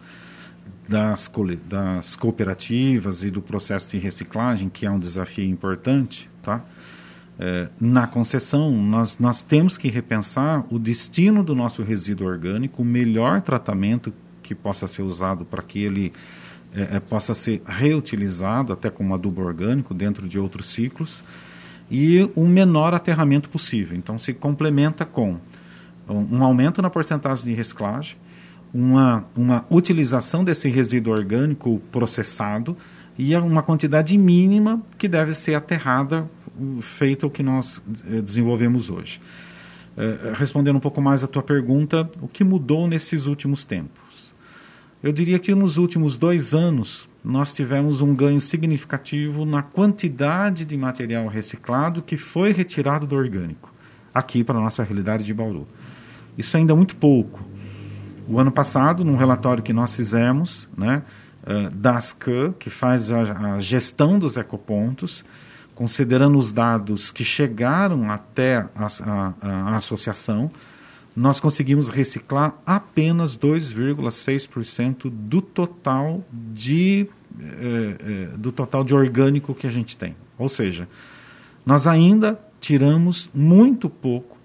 das, 0.88 1.30
das 1.66 2.16
cooperativas 2.16 3.22
e 3.22 3.30
do 3.30 3.40
processo 3.40 3.90
de 3.90 3.98
reciclagem, 3.98 4.68
que 4.68 4.84
é 4.84 4.90
um 4.90 4.98
desafio 4.98 5.48
importante, 5.48 6.28
tá? 6.42 6.62
É, 7.38 7.68
na 7.80 8.06
concessão, 8.06 8.70
nós, 8.70 9.18
nós 9.18 9.42
temos 9.42 9.78
que 9.78 9.88
repensar 9.88 10.64
o 10.70 10.78
destino 10.78 11.42
do 11.42 11.54
nosso 11.54 11.82
resíduo 11.82 12.26
orgânico, 12.26 12.82
o 12.82 12.84
melhor 12.84 13.40
tratamento 13.40 14.12
que 14.54 14.62
possa 14.62 14.86
ser 14.86 15.02
usado 15.02 15.44
para 15.44 15.62
que 15.62 15.82
ele 15.82 16.12
é, 16.74 17.00
possa 17.00 17.34
ser 17.34 17.62
reutilizado 17.66 18.72
até 18.72 18.90
como 18.90 19.14
adubo 19.14 19.42
orgânico 19.42 19.92
dentro 19.92 20.28
de 20.28 20.38
outros 20.38 20.66
ciclos 20.66 21.22
e 21.90 22.30
o 22.34 22.46
menor 22.46 22.94
aterramento 22.94 23.50
possível. 23.50 23.96
Então 23.96 24.18
se 24.18 24.32
complementa 24.32 25.04
com 25.04 25.38
um 26.08 26.42
aumento 26.42 26.80
na 26.80 26.90
porcentagem 26.90 27.44
de 27.44 27.52
reciclagem, 27.54 28.16
uma, 28.72 29.24
uma 29.36 29.66
utilização 29.70 30.42
desse 30.42 30.68
resíduo 30.68 31.12
orgânico 31.12 31.80
processado 31.92 32.76
e 33.18 33.36
uma 33.36 33.62
quantidade 33.62 34.16
mínima 34.16 34.80
que 34.96 35.06
deve 35.06 35.34
ser 35.34 35.54
aterrada, 35.54 36.28
feito 36.80 37.26
o 37.26 37.30
que 37.30 37.42
nós 37.42 37.82
eh, 38.08 38.20
desenvolvemos 38.22 38.88
hoje. 38.88 39.20
Respondendo 40.38 40.76
um 40.76 40.80
pouco 40.80 41.02
mais 41.02 41.22
à 41.22 41.26
tua 41.26 41.42
pergunta, 41.42 42.10
o 42.22 42.26
que 42.26 42.42
mudou 42.42 42.88
nesses 42.88 43.26
últimos 43.26 43.62
tempos? 43.66 44.01
Eu 45.02 45.12
diria 45.12 45.38
que 45.40 45.52
nos 45.52 45.78
últimos 45.78 46.16
dois 46.16 46.54
anos 46.54 47.08
nós 47.24 47.52
tivemos 47.52 48.00
um 48.00 48.14
ganho 48.14 48.40
significativo 48.40 49.44
na 49.44 49.60
quantidade 49.60 50.64
de 50.64 50.76
material 50.76 51.26
reciclado 51.26 52.00
que 52.00 52.16
foi 52.16 52.52
retirado 52.52 53.04
do 53.04 53.16
orgânico, 53.16 53.74
aqui 54.14 54.44
para 54.44 54.58
a 54.58 54.62
nossa 54.62 54.84
realidade 54.84 55.24
de 55.24 55.34
Bauru. 55.34 55.66
Isso 56.38 56.56
ainda 56.56 56.72
é 56.72 56.76
muito 56.76 56.94
pouco. 56.94 57.44
O 58.28 58.38
ano 58.38 58.52
passado, 58.52 59.04
num 59.04 59.16
relatório 59.16 59.60
que 59.60 59.72
nós 59.72 59.96
fizemos, 59.96 60.68
né, 60.76 61.02
uh, 61.42 61.68
da 61.70 61.96
ASCAN, 61.96 62.52
que 62.56 62.70
faz 62.70 63.10
a, 63.10 63.54
a 63.54 63.58
gestão 63.58 64.20
dos 64.20 64.36
ecopontos, 64.36 65.24
considerando 65.74 66.38
os 66.38 66.52
dados 66.52 67.10
que 67.10 67.24
chegaram 67.24 68.08
até 68.08 68.68
a, 68.76 68.86
a, 68.86 69.34
a 69.72 69.76
associação, 69.76 70.48
nós 71.14 71.38
conseguimos 71.38 71.88
reciclar 71.88 72.54
apenas 72.64 73.36
2,6% 73.36 75.10
do 75.10 75.42
total 75.42 76.24
de 76.32 77.08
eh, 77.40 77.96
eh, 78.00 78.36
do 78.36 78.52
total 78.52 78.84
de 78.84 78.94
orgânico 78.94 79.54
que 79.54 79.66
a 79.66 79.70
gente 79.70 79.96
tem. 79.96 80.14
Ou 80.38 80.48
seja, 80.48 80.88
nós 81.64 81.86
ainda 81.86 82.38
tiramos 82.60 83.30
muito 83.32 83.88
pouco 83.88 84.36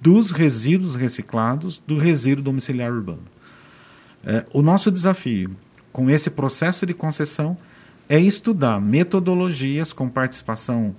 dos 0.00 0.30
resíduos 0.30 0.94
reciclados 0.94 1.80
do 1.86 1.98
resíduo 1.98 2.42
domiciliar 2.42 2.92
urbano. 2.92 3.22
Eh, 4.24 4.44
o 4.52 4.60
nosso 4.60 4.90
desafio 4.90 5.56
com 5.92 6.10
esse 6.10 6.30
processo 6.30 6.84
de 6.84 6.94
concessão 6.94 7.56
é 8.08 8.18
estudar 8.18 8.80
metodologias 8.80 9.92
com 9.92 10.08
participação 10.08 10.94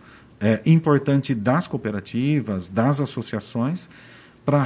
importante 0.65 1.35
das 1.35 1.67
cooperativas, 1.67 2.67
das 2.67 2.99
associações, 2.99 3.87
para 4.45 4.65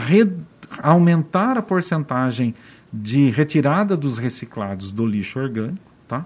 aumentar 0.82 1.58
a 1.58 1.62
porcentagem 1.62 2.54
de 2.92 3.30
retirada 3.30 3.98
dos 3.98 4.18
reciclados 4.18 4.92
do 4.92 5.06
lixo 5.06 5.40
orgânico 5.40 5.96
tá? 6.08 6.26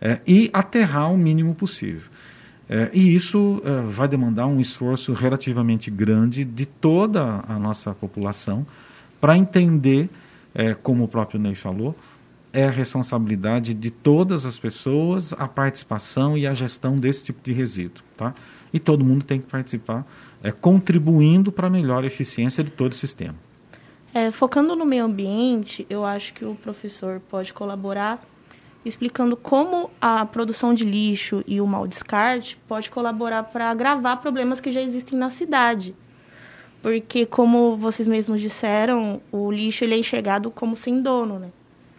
É, 0.00 0.20
e 0.26 0.50
aterrar 0.52 1.12
o 1.12 1.16
mínimo 1.16 1.54
possível. 1.54 2.10
É, 2.68 2.90
e 2.92 3.14
isso 3.14 3.60
é, 3.64 3.80
vai 3.82 4.06
demandar 4.06 4.46
um 4.46 4.60
esforço 4.60 5.12
relativamente 5.12 5.90
grande 5.90 6.44
de 6.44 6.64
toda 6.66 7.44
a 7.46 7.58
nossa 7.58 7.92
população 7.92 8.66
para 9.20 9.36
entender, 9.36 10.08
é, 10.54 10.74
como 10.74 11.04
o 11.04 11.08
próprio 11.08 11.40
Ney 11.40 11.54
falou, 11.54 11.96
é 12.52 12.64
a 12.64 12.70
responsabilidade 12.70 13.74
de 13.74 13.90
todas 13.90 14.46
as 14.46 14.58
pessoas 14.58 15.32
a 15.34 15.46
participação 15.46 16.36
e 16.36 16.46
a 16.46 16.54
gestão 16.54 16.96
desse 16.96 17.24
tipo 17.24 17.40
de 17.42 17.52
resíduo. 17.52 18.02
Tá? 18.16 18.34
E 18.72 18.78
todo 18.78 19.04
mundo 19.04 19.24
tem 19.24 19.40
que 19.40 19.46
participar 19.46 20.06
é, 20.42 20.50
contribuindo 20.50 21.52
para 21.52 21.66
a 21.66 21.70
melhor 21.70 22.04
eficiência 22.04 22.62
de 22.64 22.70
todo 22.70 22.92
o 22.92 22.94
sistema. 22.94 23.34
É, 24.12 24.30
focando 24.30 24.74
no 24.74 24.84
meio 24.84 25.04
ambiente, 25.04 25.86
eu 25.88 26.04
acho 26.04 26.34
que 26.34 26.44
o 26.44 26.54
professor 26.54 27.20
pode 27.28 27.52
colaborar 27.52 28.20
explicando 28.84 29.36
como 29.36 29.90
a 30.00 30.24
produção 30.24 30.72
de 30.72 30.84
lixo 30.84 31.44
e 31.46 31.60
o 31.60 31.66
mau 31.66 31.86
descarte 31.86 32.58
pode 32.66 32.90
colaborar 32.90 33.44
para 33.44 33.70
agravar 33.70 34.18
problemas 34.20 34.60
que 34.60 34.70
já 34.70 34.80
existem 34.80 35.18
na 35.18 35.30
cidade. 35.30 35.94
Porque, 36.82 37.26
como 37.26 37.76
vocês 37.76 38.08
mesmos 38.08 38.40
disseram, 38.40 39.20
o 39.30 39.50
lixo 39.52 39.84
ele 39.84 39.94
é 39.94 39.98
enxergado 39.98 40.50
como 40.50 40.76
sem 40.76 41.02
dono, 41.02 41.38
né? 41.38 41.50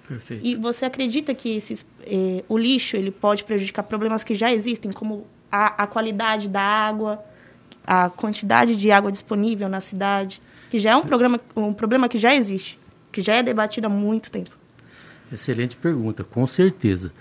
Perfeito. 0.08 0.46
E 0.46 0.56
você 0.56 0.86
acredita 0.86 1.36
que 1.36 1.56
esses, 1.56 1.86
eh, 2.02 2.44
o 2.50 2.58
lixo 2.58 2.98
ele 2.98 3.12
pode 3.12 3.44
prejudicar 3.44 3.84
problemas 3.84 4.24
que 4.24 4.34
já 4.34 4.52
existem, 4.52 4.92
como 4.92 5.28
a, 5.52 5.84
a 5.84 5.88
qualidade 5.88 6.50
da 6.50 6.62
água, 6.62 7.24
a 7.86 8.10
quantidade 8.10 8.76
de 8.76 8.92
água 8.92 9.12
disponível 9.12 9.68
na 9.70 9.82
cidade? 9.82 10.42
que 10.72 10.80
já 10.80 10.92
é 10.92 10.96
um, 10.96 11.02
programa, 11.02 11.40
um 11.54 11.74
problema 11.74 12.08
que 12.08 12.18
já 12.18 12.34
existe, 12.34 12.80
que 13.12 13.22
já 13.22 13.36
é 13.36 13.44
debatido 13.44 13.88
há 13.88 13.90
muito 13.90 14.32
tempo? 14.32 14.52
Excelente 15.32 15.76
pergunta, 15.76 16.24
com 16.24 16.48
certeza. 16.48 17.12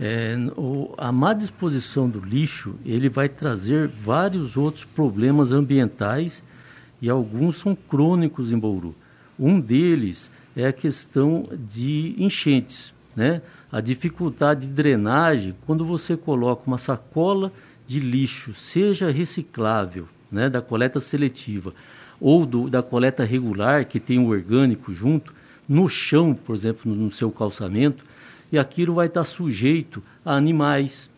É, 0.00 0.36
o, 0.56 0.92
a 0.98 1.12
má 1.12 1.32
disposição 1.32 2.10
do 2.10 2.18
lixo 2.18 2.74
ele 2.84 3.08
vai 3.08 3.28
trazer 3.28 3.86
vários 3.86 4.56
outros 4.56 4.84
problemas 4.84 5.52
ambientais 5.52 6.42
e 7.00 7.08
alguns 7.08 7.58
são 7.58 7.76
crônicos 7.76 8.50
em 8.50 8.58
Bauru. 8.58 8.92
Um 9.38 9.60
deles 9.60 10.28
é 10.56 10.66
a 10.66 10.72
questão 10.72 11.48
de 11.70 12.12
enchentes, 12.18 12.92
né? 13.14 13.40
A 13.70 13.80
dificuldade 13.80 14.66
de 14.66 14.72
drenagem 14.72 15.54
quando 15.64 15.84
você 15.84 16.16
coloca 16.16 16.62
uma 16.66 16.78
sacola 16.78 17.52
de 17.86 18.00
lixo, 18.00 18.54
seja 18.54 19.10
reciclável, 19.10 20.08
né, 20.30 20.50
da 20.50 20.60
coleta 20.60 20.98
seletiva 21.00 21.72
ou 22.20 22.46
do, 22.46 22.68
da 22.68 22.82
coleta 22.82 23.24
regular 23.24 23.84
que 23.84 24.00
tem 24.00 24.18
o 24.18 24.28
orgânico 24.28 24.92
junto, 24.92 25.32
no 25.68 25.88
chão, 25.88 26.34
por 26.34 26.54
exemplo, 26.54 26.94
no 26.94 27.10
seu 27.10 27.30
calçamento, 27.30 28.04
e 28.50 28.58
aquilo 28.58 28.94
vai 28.94 29.06
estar 29.06 29.24
sujeito 29.24 30.02
a 30.24 30.34
animais, 30.34 31.10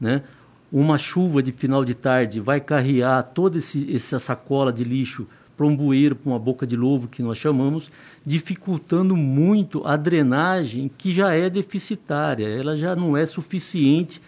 né? 0.00 0.22
Uma 0.70 0.98
chuva 0.98 1.42
de 1.42 1.52
final 1.52 1.84
de 1.84 1.94
tarde 1.94 2.40
vai 2.40 2.60
carrear 2.60 3.22
toda 3.22 3.58
esse, 3.58 3.94
essa 3.94 4.18
sacola 4.18 4.72
de 4.72 4.84
lixo 4.84 5.26
para 5.56 5.66
um 5.66 5.74
bueiro, 5.74 6.14
para 6.14 6.30
uma 6.30 6.38
boca 6.38 6.66
de 6.66 6.76
lobo 6.76 7.08
que 7.08 7.22
nós 7.22 7.38
chamamos, 7.38 7.90
dificultando 8.24 9.16
muito 9.16 9.86
a 9.86 9.96
drenagem 9.96 10.90
que 10.96 11.12
já 11.12 11.32
é 11.32 11.48
deficitária, 11.48 12.46
ela 12.46 12.76
já 12.76 12.94
não 12.94 13.16
é 13.16 13.24
suficiente 13.24 14.20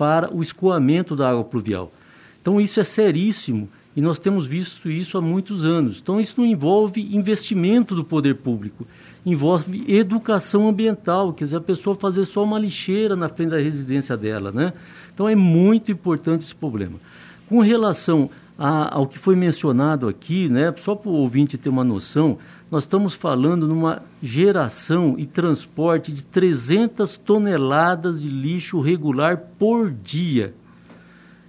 para 0.00 0.34
o 0.34 0.40
escoamento 0.40 1.14
da 1.14 1.28
água 1.28 1.44
pluvial. 1.44 1.92
Então 2.40 2.58
isso 2.58 2.80
é 2.80 2.84
seríssimo 2.84 3.68
e 3.94 4.00
nós 4.00 4.18
temos 4.18 4.46
visto 4.46 4.90
isso 4.90 5.18
há 5.18 5.20
muitos 5.20 5.62
anos. 5.62 5.98
Então 6.02 6.18
isso 6.18 6.36
não 6.38 6.46
envolve 6.46 7.14
investimento 7.14 7.94
do 7.94 8.02
poder 8.02 8.36
público, 8.36 8.86
envolve 9.26 9.84
educação 9.86 10.66
ambiental, 10.66 11.34
quer 11.34 11.44
dizer, 11.44 11.58
a 11.58 11.60
pessoa 11.60 11.94
fazer 11.94 12.24
só 12.24 12.42
uma 12.42 12.58
lixeira 12.58 13.14
na 13.14 13.28
frente 13.28 13.50
da 13.50 13.58
residência 13.58 14.16
dela, 14.16 14.50
né? 14.50 14.72
Então 15.12 15.28
é 15.28 15.34
muito 15.34 15.92
importante 15.92 16.44
esse 16.44 16.54
problema. 16.54 16.98
Com 17.46 17.60
relação 17.60 18.30
a, 18.58 18.96
ao 18.96 19.06
que 19.06 19.18
foi 19.18 19.36
mencionado 19.36 20.08
aqui, 20.08 20.48
né, 20.48 20.72
só 20.78 20.94
para 20.94 21.10
o 21.10 21.14
ouvinte 21.14 21.58
ter 21.58 21.68
uma 21.68 21.84
noção, 21.84 22.38
nós 22.70 22.84
estamos 22.84 23.14
falando 23.14 23.66
numa 23.66 24.02
geração 24.22 25.16
e 25.18 25.26
transporte 25.26 26.12
de 26.12 26.22
300 26.22 27.16
toneladas 27.16 28.20
de 28.20 28.28
lixo 28.28 28.80
regular 28.80 29.36
por 29.58 29.90
dia. 29.90 30.54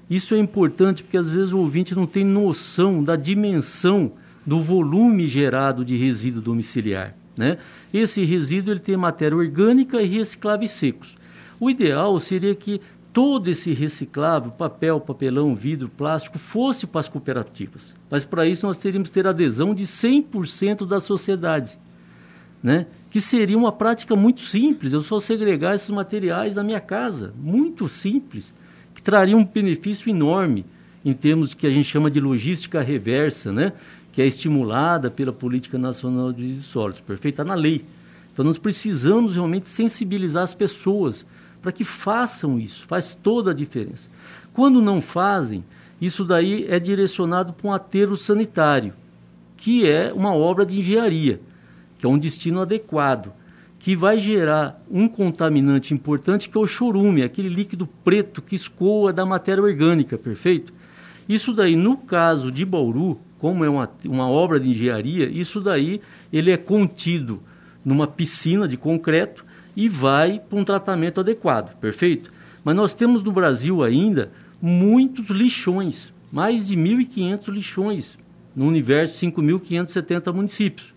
Isso 0.10 0.34
é 0.34 0.40
importante 0.40 1.04
porque 1.04 1.18
às 1.18 1.32
vezes 1.32 1.52
o 1.52 1.60
ouvinte 1.60 1.94
não 1.94 2.08
tem 2.08 2.26
noção 2.26 3.04
da 3.04 3.16
dimensão 3.16 4.14
do 4.46 4.60
volume 4.60 5.28
gerado 5.28 5.86
de 5.86 5.96
resíduo 5.96 6.42
domiciliar. 6.42 7.16
Né? 7.38 7.60
Esse 7.94 8.24
resíduo 8.24 8.74
ele 8.74 8.80
tem 8.80 8.98
matéria 8.98 9.38
orgânica 9.38 10.02
e 10.02 10.08
recicláveis 10.08 10.72
secos. 10.72 11.16
O 11.60 11.70
ideal 11.70 12.20
seria 12.20 12.56
que 12.56 12.82
todo 13.14 13.50
esse 13.50 13.74
reciclável, 13.74 14.52
papel, 14.52 15.00
papelão, 15.00 15.54
vidro, 15.56 15.90
plástico, 15.90 16.38
fosse 16.40 16.88
para 16.88 17.02
as 17.02 17.10
cooperativas. 17.10 17.94
Mas 18.10 18.24
para 18.24 18.46
isso 18.46 18.66
nós 18.66 18.78
teríamos 18.78 19.10
que 19.10 19.14
ter 19.16 19.28
adesão 19.28 19.74
de 19.74 19.84
100% 19.84 20.88
da 20.88 21.00
sociedade, 21.00 21.78
né? 22.64 22.88
que 23.10 23.20
seria 23.20 23.58
uma 23.58 23.72
prática 23.72 24.16
muito 24.16 24.42
simples, 24.42 24.94
eu 24.94 25.02
só 25.02 25.20
segregar 25.20 25.76
esses 25.76 25.90
materiais 25.90 26.56
na 26.56 26.64
minha 26.64 26.80
casa, 26.80 27.34
muito 27.38 27.90
simples, 27.90 28.54
que 28.96 29.02
traria 29.02 29.36
um 29.36 29.44
benefício 29.44 30.10
enorme 30.10 30.66
em 31.04 31.14
termos 31.14 31.54
que 31.54 31.68
a 31.68 31.70
gente 31.70 31.90
chama 31.90 32.10
de 32.10 32.22
logística 32.22 32.82
reversa, 32.82 33.52
né? 33.52 33.74
que 34.14 34.22
é 34.22 34.26
estimulada 34.26 35.10
pela 35.12 35.34
Política 35.34 35.78
Nacional 35.78 36.32
de 36.32 36.62
Sólidos, 36.62 37.02
perfeita 37.02 37.44
na 37.44 37.54
lei. 37.54 37.84
Então 38.32 38.46
nós 38.46 38.58
precisamos 38.58 39.36
realmente 39.36 39.68
sensibilizar 39.68 40.44
as 40.44 40.54
pessoas 40.54 41.26
para 41.62 41.72
que 41.72 41.84
façam 41.84 42.60
isso, 42.60 42.86
faz 42.88 43.16
toda 43.16 43.52
a 43.52 43.54
diferença. 43.54 44.10
Quando 44.54 44.82
não 44.82 45.02
fazem, 45.02 45.64
isso 46.02 46.26
daí 46.26 46.66
é 46.68 46.80
direcionado 46.80 47.54
para 47.54 47.68
um 47.68 47.74
aterro 47.74 48.18
sanitário, 48.18 48.94
que 49.56 49.88
é 49.88 50.12
uma 50.12 50.34
obra 50.34 50.66
de 50.66 50.80
engenharia, 50.80 51.40
que 52.00 52.06
é 52.06 52.10
um 52.10 52.18
destino 52.18 52.62
adequado, 52.62 53.32
que 53.78 53.96
vai 53.96 54.20
gerar 54.20 54.82
um 54.90 55.08
contaminante 55.08 55.94
importante 55.94 56.50
que 56.50 56.58
é 56.58 56.62
o 56.62 56.68
chorume, 56.68 57.24
aquele 57.24 57.50
líquido 57.50 57.88
preto 58.04 58.42
que 58.42 58.56
escoa 58.56 59.14
da 59.14 59.26
matéria 59.26 59.64
orgânica, 59.64 60.18
perfeito? 60.18 60.74
Isso 61.28 61.54
daí, 61.54 61.76
no 61.76 61.98
caso 61.98 62.52
de 62.52 62.66
Bauru, 62.66 63.20
como 63.40 63.64
é 63.66 63.70
uma, 63.70 63.90
uma 64.06 64.30
obra 64.30 64.60
de 64.60 64.70
engenharia, 64.70 65.28
isso 65.28 65.60
daí 65.60 66.02
ele 66.32 66.52
é 66.52 66.58
contido 66.58 67.42
numa 67.84 68.06
piscina 68.06 68.68
de 68.68 68.78
concreto 68.78 69.46
e 69.76 69.88
vai 69.88 70.40
para 70.40 70.60
um 70.60 70.64
tratamento 70.64 71.20
adequado, 71.20 71.76
perfeito? 71.80 72.32
Mas 72.64 72.76
nós 72.76 72.94
temos 72.94 73.24
no 73.24 73.32
Brasil 73.32 73.84
ainda 73.84 74.32
muitos 74.62 75.30
lixões, 75.30 76.14
mais 76.32 76.68
de 76.68 76.78
1.500 76.78 77.48
lixões 77.48 78.18
no 78.56 78.68
universo 78.68 79.20
de 79.20 79.32
5.570 79.32 80.34
municípios. 80.34 80.94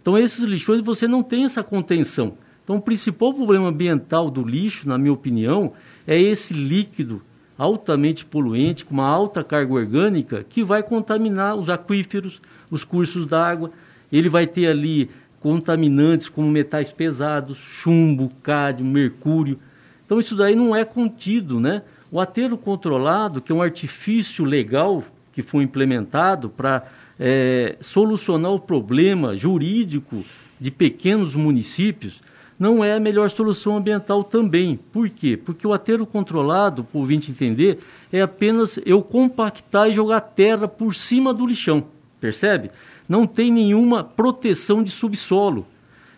Então, 0.00 0.16
esses 0.16 0.42
lixões 0.44 0.80
você 0.80 1.08
não 1.08 1.22
tem 1.22 1.44
essa 1.44 1.62
contenção. 1.62 2.34
Então, 2.62 2.76
o 2.76 2.80
principal 2.80 3.34
problema 3.34 3.68
ambiental 3.68 4.30
do 4.30 4.42
lixo, 4.42 4.88
na 4.88 4.96
minha 4.96 5.12
opinião, 5.12 5.72
é 6.06 6.20
esse 6.20 6.54
líquido 6.54 7.22
altamente 7.58 8.24
poluente, 8.24 8.84
com 8.84 8.94
uma 8.94 9.06
alta 9.06 9.42
carga 9.42 9.72
orgânica, 9.72 10.44
que 10.48 10.62
vai 10.62 10.82
contaminar 10.82 11.56
os 11.56 11.70
aquíferos, 11.70 12.40
os 12.70 12.84
cursos 12.84 13.26
d'água. 13.26 13.70
Ele 14.12 14.28
vai 14.28 14.46
ter 14.46 14.66
ali 14.66 15.10
contaminantes 15.40 16.28
como 16.28 16.48
metais 16.50 16.90
pesados, 16.92 17.58
chumbo, 17.58 18.30
cádmio, 18.42 18.92
mercúrio. 18.92 19.58
Então 20.04 20.18
isso 20.18 20.36
daí 20.36 20.54
não 20.54 20.74
é 20.74 20.84
contido, 20.84 21.60
né? 21.60 21.82
O 22.10 22.20
aterro 22.20 22.56
controlado, 22.56 23.40
que 23.40 23.52
é 23.52 23.54
um 23.54 23.62
artifício 23.62 24.44
legal 24.44 25.04
que 25.32 25.42
foi 25.42 25.64
implementado 25.64 26.48
para 26.48 26.84
é, 27.18 27.76
solucionar 27.80 28.52
o 28.52 28.60
problema 28.60 29.36
jurídico 29.36 30.24
de 30.58 30.70
pequenos 30.70 31.34
municípios, 31.34 32.20
não 32.58 32.82
é 32.82 32.94
a 32.94 33.00
melhor 33.00 33.28
solução 33.30 33.76
ambiental 33.76 34.24
também. 34.24 34.78
Por 34.92 35.10
quê? 35.10 35.36
Porque 35.36 35.66
o 35.66 35.72
aterro 35.72 36.06
controlado, 36.06 36.84
por 36.84 37.00
ouvinte 37.00 37.30
entender, 37.30 37.80
é 38.10 38.22
apenas 38.22 38.78
eu 38.86 39.02
compactar 39.02 39.90
e 39.90 39.92
jogar 39.92 40.20
terra 40.20 40.66
por 40.66 40.94
cima 40.94 41.34
do 41.34 41.46
lixão, 41.46 41.84
percebe? 42.20 42.70
Não 43.08 43.26
tem 43.26 43.52
nenhuma 43.52 44.02
proteção 44.02 44.82
de 44.82 44.90
subsolo. 44.90 45.66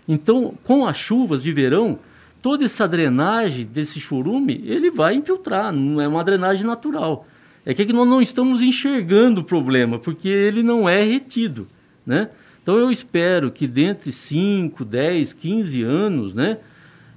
Então, 0.06 0.54
com 0.64 0.86
as 0.86 0.96
chuvas 0.96 1.42
de 1.42 1.52
verão, 1.52 1.98
toda 2.40 2.64
essa 2.64 2.88
drenagem 2.88 3.66
desse 3.66 4.00
churume, 4.00 4.62
ele 4.64 4.90
vai 4.90 5.14
infiltrar, 5.14 5.72
não 5.72 6.00
é 6.00 6.08
uma 6.08 6.24
drenagem 6.24 6.64
natural. 6.64 7.26
É 7.66 7.74
que, 7.74 7.82
é 7.82 7.84
que 7.84 7.92
nós 7.92 8.08
não 8.08 8.22
estamos 8.22 8.62
enxergando 8.62 9.42
o 9.42 9.44
problema, 9.44 9.98
porque 9.98 10.28
ele 10.28 10.62
não 10.62 10.88
é 10.88 11.02
retido, 11.02 11.68
né? 12.06 12.30
Então 12.62 12.76
eu 12.76 12.90
espero 12.90 13.50
que 13.50 13.66
dentro 13.66 14.04
de 14.04 14.12
5, 14.12 14.84
10, 14.84 15.32
15 15.32 15.82
anos, 15.82 16.34
né, 16.34 16.58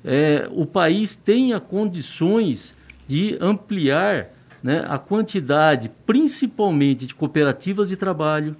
é, 0.03 0.47
o 0.51 0.65
país 0.65 1.15
tenha 1.15 1.59
condições 1.59 2.73
de 3.07 3.37
ampliar 3.41 4.29
né, 4.63 4.83
a 4.87 4.97
quantidade, 4.97 5.91
principalmente 6.05 7.05
de 7.05 7.13
cooperativas 7.13 7.89
de 7.89 7.97
trabalho, 7.97 8.55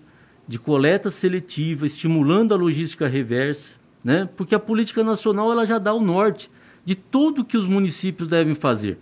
de 0.52 0.60
coleta 0.60 1.10
seletiva, 1.10 1.86
estimulando 1.86 2.54
a 2.54 2.58
logística 2.58 3.08
reversa, 3.08 3.72
né? 4.04 4.28
porque 4.36 4.54
a 4.54 4.60
política 4.60 5.02
nacional 5.02 5.50
ela 5.50 5.66
já 5.66 5.80
dá 5.80 5.94
o 5.94 6.02
norte 6.02 6.52
de 6.84 6.94
tudo 6.94 7.46
que 7.46 7.56
os 7.56 7.66
municípios 7.66 8.28
devem 8.28 8.54
fazer. 8.54 8.98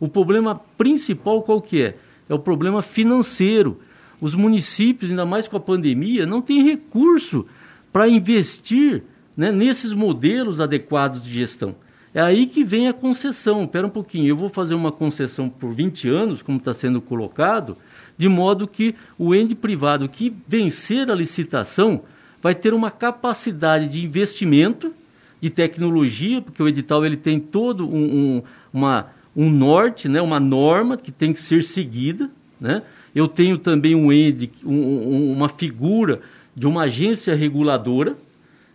O 0.00 0.08
problema 0.08 0.58
principal 0.78 1.42
qual 1.42 1.60
que 1.60 1.82
é? 1.82 1.96
É 2.26 2.32
o 2.32 2.38
problema 2.38 2.80
financeiro. 2.80 3.82
Os 4.18 4.34
municípios, 4.34 5.10
ainda 5.10 5.26
mais 5.26 5.46
com 5.46 5.58
a 5.58 5.60
pandemia, 5.60 6.24
não 6.24 6.40
têm 6.40 6.64
recurso 6.64 7.44
para 7.92 8.08
investir 8.08 9.02
né, 9.36 9.52
nesses 9.52 9.92
modelos 9.92 10.58
adequados 10.58 11.22
de 11.22 11.30
gestão. 11.34 11.76
É 12.14 12.20
aí 12.22 12.46
que 12.46 12.64
vem 12.64 12.88
a 12.88 12.94
concessão. 12.94 13.64
Espera 13.64 13.86
um 13.86 13.90
pouquinho, 13.90 14.26
eu 14.26 14.36
vou 14.36 14.48
fazer 14.48 14.74
uma 14.74 14.90
concessão 14.90 15.50
por 15.50 15.74
20 15.74 16.08
anos, 16.08 16.40
como 16.40 16.56
está 16.56 16.72
sendo 16.72 17.02
colocado, 17.02 17.76
de 18.16 18.28
modo 18.28 18.68
que 18.68 18.94
o 19.18 19.34
ente 19.34 19.54
privado 19.54 20.08
que 20.08 20.34
vencer 20.46 21.10
a 21.10 21.14
licitação 21.14 22.02
vai 22.42 22.54
ter 22.54 22.74
uma 22.74 22.90
capacidade 22.90 23.88
de 23.88 24.04
investimento, 24.04 24.92
de 25.40 25.50
tecnologia, 25.50 26.40
porque 26.40 26.62
o 26.62 26.68
edital 26.68 27.04
ele 27.04 27.16
tem 27.16 27.40
todo 27.40 27.88
um, 27.88 28.36
um, 28.36 28.42
uma, 28.72 29.08
um 29.36 29.50
norte, 29.50 30.08
né, 30.08 30.20
uma 30.20 30.38
norma 30.38 30.96
que 30.96 31.10
tem 31.10 31.32
que 31.32 31.40
ser 31.40 31.62
seguida. 31.62 32.30
Né? 32.60 32.82
Eu 33.14 33.28
tenho 33.28 33.58
também 33.58 33.94
um 33.94 34.12
ente, 34.12 34.50
um, 34.64 35.32
uma 35.32 35.48
figura 35.48 36.20
de 36.54 36.66
uma 36.66 36.82
agência 36.82 37.34
reguladora. 37.34 38.16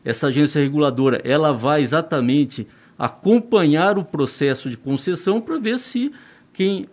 Essa 0.04 0.28
agência 0.28 0.62
reguladora 0.62 1.22
ela 1.24 1.52
vai 1.52 1.82
exatamente 1.82 2.68
acompanhar 2.98 3.98
o 3.98 4.04
processo 4.04 4.70
de 4.70 4.76
concessão 4.76 5.40
para 5.40 5.58
ver 5.58 5.78
se 5.78 6.12
quem 6.52 6.88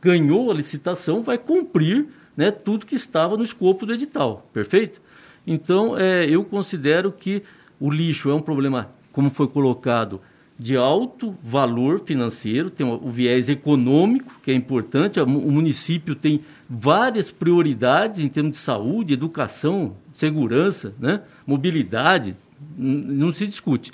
ganhou 0.00 0.50
a 0.50 0.54
licitação 0.54 1.22
vai 1.22 1.38
cumprir 1.38 2.06
né, 2.36 2.50
tudo 2.50 2.86
que 2.86 2.94
estava 2.94 3.36
no 3.36 3.44
escopo 3.44 3.84
do 3.84 3.92
edital, 3.92 4.48
perfeito? 4.52 5.00
Então, 5.46 5.96
é, 5.98 6.26
eu 6.26 6.44
considero 6.44 7.12
que 7.12 7.42
o 7.78 7.90
lixo 7.90 8.30
é 8.30 8.34
um 8.34 8.40
problema, 8.40 8.90
como 9.12 9.30
foi 9.30 9.48
colocado, 9.48 10.20
de 10.60 10.76
alto 10.76 11.34
valor 11.42 12.00
financeiro, 12.00 12.68
tem 12.68 12.86
o 12.86 13.08
viés 13.08 13.48
econômico, 13.48 14.30
que 14.42 14.50
é 14.50 14.54
importante. 14.54 15.18
O 15.18 15.26
município 15.26 16.14
tem 16.14 16.42
várias 16.68 17.30
prioridades 17.30 18.22
em 18.22 18.28
termos 18.28 18.52
de 18.52 18.58
saúde, 18.58 19.14
educação, 19.14 19.96
segurança, 20.12 20.94
né? 21.00 21.22
mobilidade, 21.46 22.36
não 22.76 23.32
se 23.32 23.46
discute. 23.46 23.90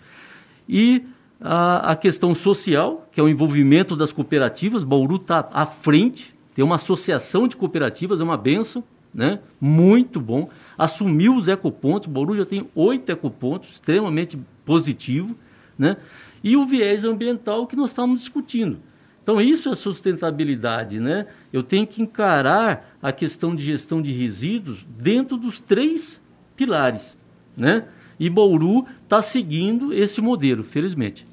E 0.68 1.04
a, 1.40 1.92
a, 1.92 1.96
questão 1.96 2.34
social, 2.34 3.08
que 3.12 3.20
é 3.20 3.22
o 3.22 3.28
envolvimento 3.28 3.94
das 3.94 4.12
cooperativas, 4.12 4.84
Bauru 4.84 5.16
está 5.16 5.48
à 5.52 5.66
frente, 5.66 6.34
tem 6.54 6.64
uma 6.64 6.76
associação 6.76 7.46
de 7.46 7.56
cooperativas, 7.56 8.20
é 8.20 8.24
uma 8.24 8.36
benção, 8.36 8.82
né? 9.12 9.40
muito 9.60 10.20
bom. 10.20 10.48
Assumiu 10.76 11.34
os 11.36 11.48
ecopontos, 11.48 12.08
Bauru 12.08 12.36
já 12.36 12.46
tem 12.46 12.68
oito 12.74 13.10
ecopontos, 13.10 13.70
extremamente 13.70 14.38
positivo. 14.64 15.36
Né? 15.78 15.98
e 16.46 16.56
o 16.56 16.64
viés 16.64 17.04
ambiental 17.04 17.66
que 17.66 17.74
nós 17.74 17.90
estamos 17.90 18.20
discutindo. 18.20 18.78
Então, 19.20 19.40
isso 19.40 19.68
é 19.68 19.74
sustentabilidade, 19.74 21.00
né? 21.00 21.26
Eu 21.52 21.64
tenho 21.64 21.84
que 21.84 22.00
encarar 22.00 22.96
a 23.02 23.10
questão 23.10 23.56
de 23.56 23.64
gestão 23.64 24.00
de 24.00 24.12
resíduos 24.12 24.86
dentro 24.88 25.36
dos 25.36 25.58
três 25.58 26.20
pilares, 26.54 27.16
né? 27.56 27.84
E 28.18 28.30
Bauru 28.30 28.86
está 29.02 29.20
seguindo 29.20 29.92
esse 29.92 30.20
modelo, 30.20 30.62
felizmente. 30.62 31.26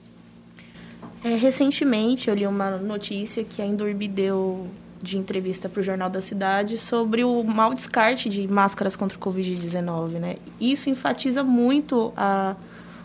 É, 1.24 1.36
recentemente, 1.36 2.30
eu 2.30 2.36
li 2.36 2.46
uma 2.46 2.72
notícia 2.78 3.43
que 3.43 3.62
a 3.62 3.65
Endurbi 3.65 4.08
deu 4.08 4.67
de 5.02 5.17
entrevista 5.17 5.67
para 5.67 5.82
o 5.82 5.84
Jornal 5.84 6.10
da 6.10 6.22
Cidade 6.22 6.78
sobre 6.78 7.24
o 7.24 7.43
mau 7.43 7.74
descarte 7.74 8.30
de 8.30 8.48
máscaras 8.48 8.96
contra 8.96 9.17
o 9.17 9.22
Covid-19, 9.22 10.12
né? 10.19 10.36
Isso 10.60 10.89
enfatiza 10.89 11.43
muito 11.43 12.13
a 12.15 12.56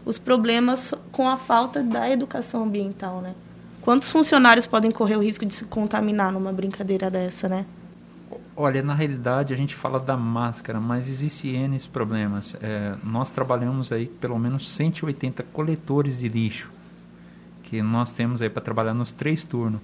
os 0.09 0.17
problemas 0.17 0.95
com 1.13 1.29
a 1.29 1.37
falta 1.37 1.83
da 1.83 2.09
educação 2.09 2.65
ambiental, 2.65 3.21
né? 3.21 3.35
Quantos 3.83 4.11
funcionários 4.11 4.67
podem 4.67 4.91
correr 4.91 5.17
o 5.17 5.23
risco 5.23 5.45
de 5.45 5.55
se 5.55 5.67
contaminar 5.67 6.33
numa 6.33 6.51
brincadeira 6.51 7.11
dessa, 7.11 7.47
né? 7.47 7.67
Olha, 8.57 8.83
na 8.83 8.95
realidade 8.95 9.55
a 9.55 9.57
gente 9.57 9.75
fala 9.75 9.99
da 9.99 10.17
máscara, 10.17 10.81
mas 10.81 11.09
existe 11.09 11.49
N 11.49 11.79
problemas. 11.93 12.57
É, 12.61 12.95
nós 13.03 13.31
trabalhamos 13.31 13.93
aí 13.93 14.07
pelo 14.07 14.39
menos 14.39 14.69
180 14.69 15.43
coletores 15.45 16.19
de 16.19 16.29
lixo 16.29 16.71
que 17.69 17.83
nós 17.83 18.13
temos 18.13 18.41
aí 18.41 18.49
para 18.49 18.63
trabalhar 18.63 18.95
nos 18.95 19.13
três 19.13 19.45
turnos. 19.45 19.81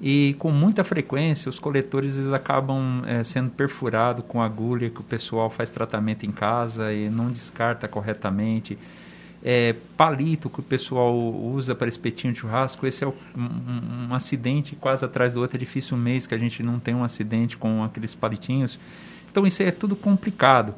E 0.00 0.34
com 0.38 0.50
muita 0.50 0.84
frequência 0.84 1.48
os 1.48 1.58
coletores 1.58 2.16
eles 2.16 2.32
acabam 2.32 3.02
é, 3.06 3.22
sendo 3.24 3.50
perfurados 3.50 4.24
com 4.26 4.42
agulha 4.42 4.90
que 4.90 5.00
o 5.00 5.04
pessoal 5.04 5.50
faz 5.50 5.70
tratamento 5.70 6.24
em 6.24 6.32
casa 6.32 6.92
e 6.92 7.08
não 7.08 7.30
descarta 7.30 7.86
corretamente 7.88 8.78
é, 9.44 9.74
palito 9.94 10.48
que 10.48 10.60
o 10.60 10.62
pessoal 10.62 11.14
usa 11.14 11.74
para 11.74 11.86
espetinho 11.86 12.32
de 12.32 12.40
churrasco. 12.40 12.86
Esse 12.86 13.04
é 13.04 13.06
um, 13.06 13.12
um, 13.36 14.08
um, 14.08 14.14
acidente 14.14 14.74
quase 14.74 15.04
atrás 15.04 15.34
do 15.34 15.40
outro. 15.40 15.56
É 15.56 15.60
difícil 15.60 15.98
um 15.98 16.00
mês 16.00 16.26
que 16.26 16.34
a 16.34 16.38
gente 16.38 16.62
não 16.62 16.80
tem 16.80 16.94
um 16.94 17.04
acidente 17.04 17.56
com 17.58 17.84
aqueles 17.84 18.14
palitinhos. 18.14 18.78
Então 19.30 19.46
isso 19.46 19.62
é 19.62 19.70
tudo 19.70 19.94
complicado 19.94 20.74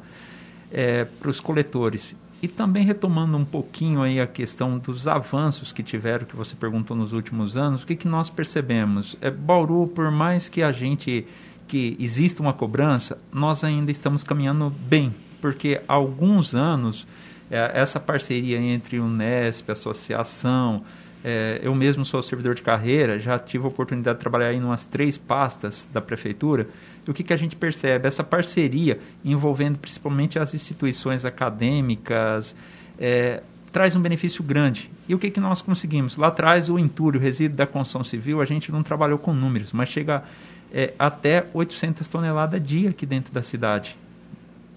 é, 0.69 1.05
para 1.05 1.29
os 1.29 1.39
coletores. 1.39 2.13
E 2.41 2.47
também 2.47 2.85
retomando 2.85 3.37
um 3.37 3.45
pouquinho 3.45 4.03
aí 4.03 4.19
a 4.19 4.27
questão 4.27 4.77
dos 4.77 5.07
avanços 5.07 5.71
que 5.71 5.81
tiveram, 5.81 6.25
que 6.25 6.35
você 6.35 6.55
perguntou 6.55 6.95
nos 6.95 7.13
últimos 7.13 7.55
anos, 7.55 7.83
o 7.83 7.87
que, 7.87 7.95
que 7.95 8.07
nós 8.07 8.29
percebemos? 8.29 9.15
É, 9.21 9.31
Bauru, 9.31 9.87
por 9.87 10.11
mais 10.11 10.49
que 10.49 10.61
a 10.61 10.71
gente, 10.71 11.25
que 11.67 11.95
exista 11.99 12.41
uma 12.41 12.53
cobrança, 12.53 13.17
nós 13.31 13.63
ainda 13.63 13.89
estamos 13.89 14.23
caminhando 14.23 14.69
bem, 14.69 15.15
porque 15.41 15.81
há 15.87 15.93
alguns 15.93 16.53
anos 16.53 17.07
é, 17.49 17.71
essa 17.73 17.99
parceria 17.99 18.57
entre 18.57 18.99
o 18.99 19.07
Nesp, 19.07 19.69
a 19.69 19.73
associação, 19.73 20.83
é, 21.23 21.59
eu 21.61 21.73
mesmo 21.73 22.05
sou 22.05 22.21
servidor 22.21 22.55
de 22.55 22.61
carreira, 22.61 23.19
já 23.19 23.37
tive 23.39 23.65
a 23.65 23.67
oportunidade 23.67 24.17
de 24.17 24.21
trabalhar 24.21 24.53
em 24.53 24.63
umas 24.63 24.83
três 24.83 25.17
pastas 25.17 25.87
da 25.91 25.99
prefeitura. 25.99 26.67
E 27.05 27.11
o 27.11 27.13
que, 27.13 27.23
que 27.23 27.33
a 27.33 27.37
gente 27.37 27.55
percebe? 27.55 28.07
Essa 28.07 28.23
parceria 28.23 28.99
envolvendo 29.25 29.79
principalmente 29.79 30.37
as 30.37 30.53
instituições 30.53 31.25
acadêmicas 31.25 32.55
é, 32.99 33.41
traz 33.71 33.95
um 33.95 34.01
benefício 34.01 34.43
grande. 34.43 34.89
E 35.07 35.15
o 35.15 35.19
que, 35.19 35.29
que 35.29 35.39
nós 35.39 35.61
conseguimos? 35.61 36.17
Lá 36.17 36.27
atrás, 36.27 36.69
o 36.69 36.77
entulho, 36.77 37.19
o 37.19 37.21
resíduo 37.21 37.57
da 37.57 37.67
construção 37.67 38.03
civil, 38.03 38.41
a 38.41 38.45
gente 38.45 38.71
não 38.71 38.83
trabalhou 38.83 39.17
com 39.17 39.33
números, 39.33 39.73
mas 39.73 39.89
chega 39.89 40.23
é, 40.71 40.93
até 40.97 41.45
800 41.53 42.07
toneladas 42.07 42.61
dia 42.61 42.89
aqui 42.89 43.05
dentro 43.05 43.33
da 43.33 43.41
cidade. 43.41 43.97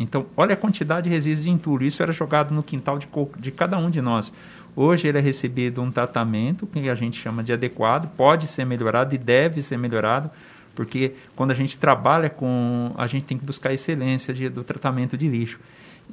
Então, 0.01 0.25
olha 0.35 0.55
a 0.55 0.57
quantidade 0.57 1.05
de 1.05 1.15
resíduos 1.15 1.45
de 1.45 1.51
entulho. 1.51 1.87
Isso 1.87 2.03
era 2.03 2.11
jogado 2.11 2.55
no 2.55 2.63
quintal 2.63 2.99
de, 2.99 3.07
de 3.39 3.53
cada 3.53 3.77
um 3.77 3.91
de 3.91 4.01
nós. 4.01 4.33
Hoje 4.75 5.07
ele 5.07 5.19
é 5.19 5.21
recebido 5.21 5.83
um 5.83 5.91
tratamento 5.91 6.67
que 6.67 6.89
a 6.89 6.95
gente 6.95 7.21
chama 7.21 7.45
de 7.45 7.53
adequado, 7.53 8.09
pode 8.17 8.47
ser 8.47 8.65
melhorado 8.65 9.15
e 9.15 9.19
deve 9.19 9.61
ser 9.61 9.77
melhorado, 9.77 10.31
porque 10.75 11.13
quando 11.37 11.51
a 11.51 11.55
gente 11.55 11.77
trabalha 11.77 12.31
com. 12.31 12.95
a 12.97 13.07
gente 13.07 13.25
tem 13.25 13.37
que 13.37 13.45
buscar 13.45 13.71
a 13.71 13.75
excelência 13.75 14.33
de, 14.33 14.49
do 14.49 14.65
tratamento 14.65 15.19
de 15.19 15.29
lixo. 15.29 15.61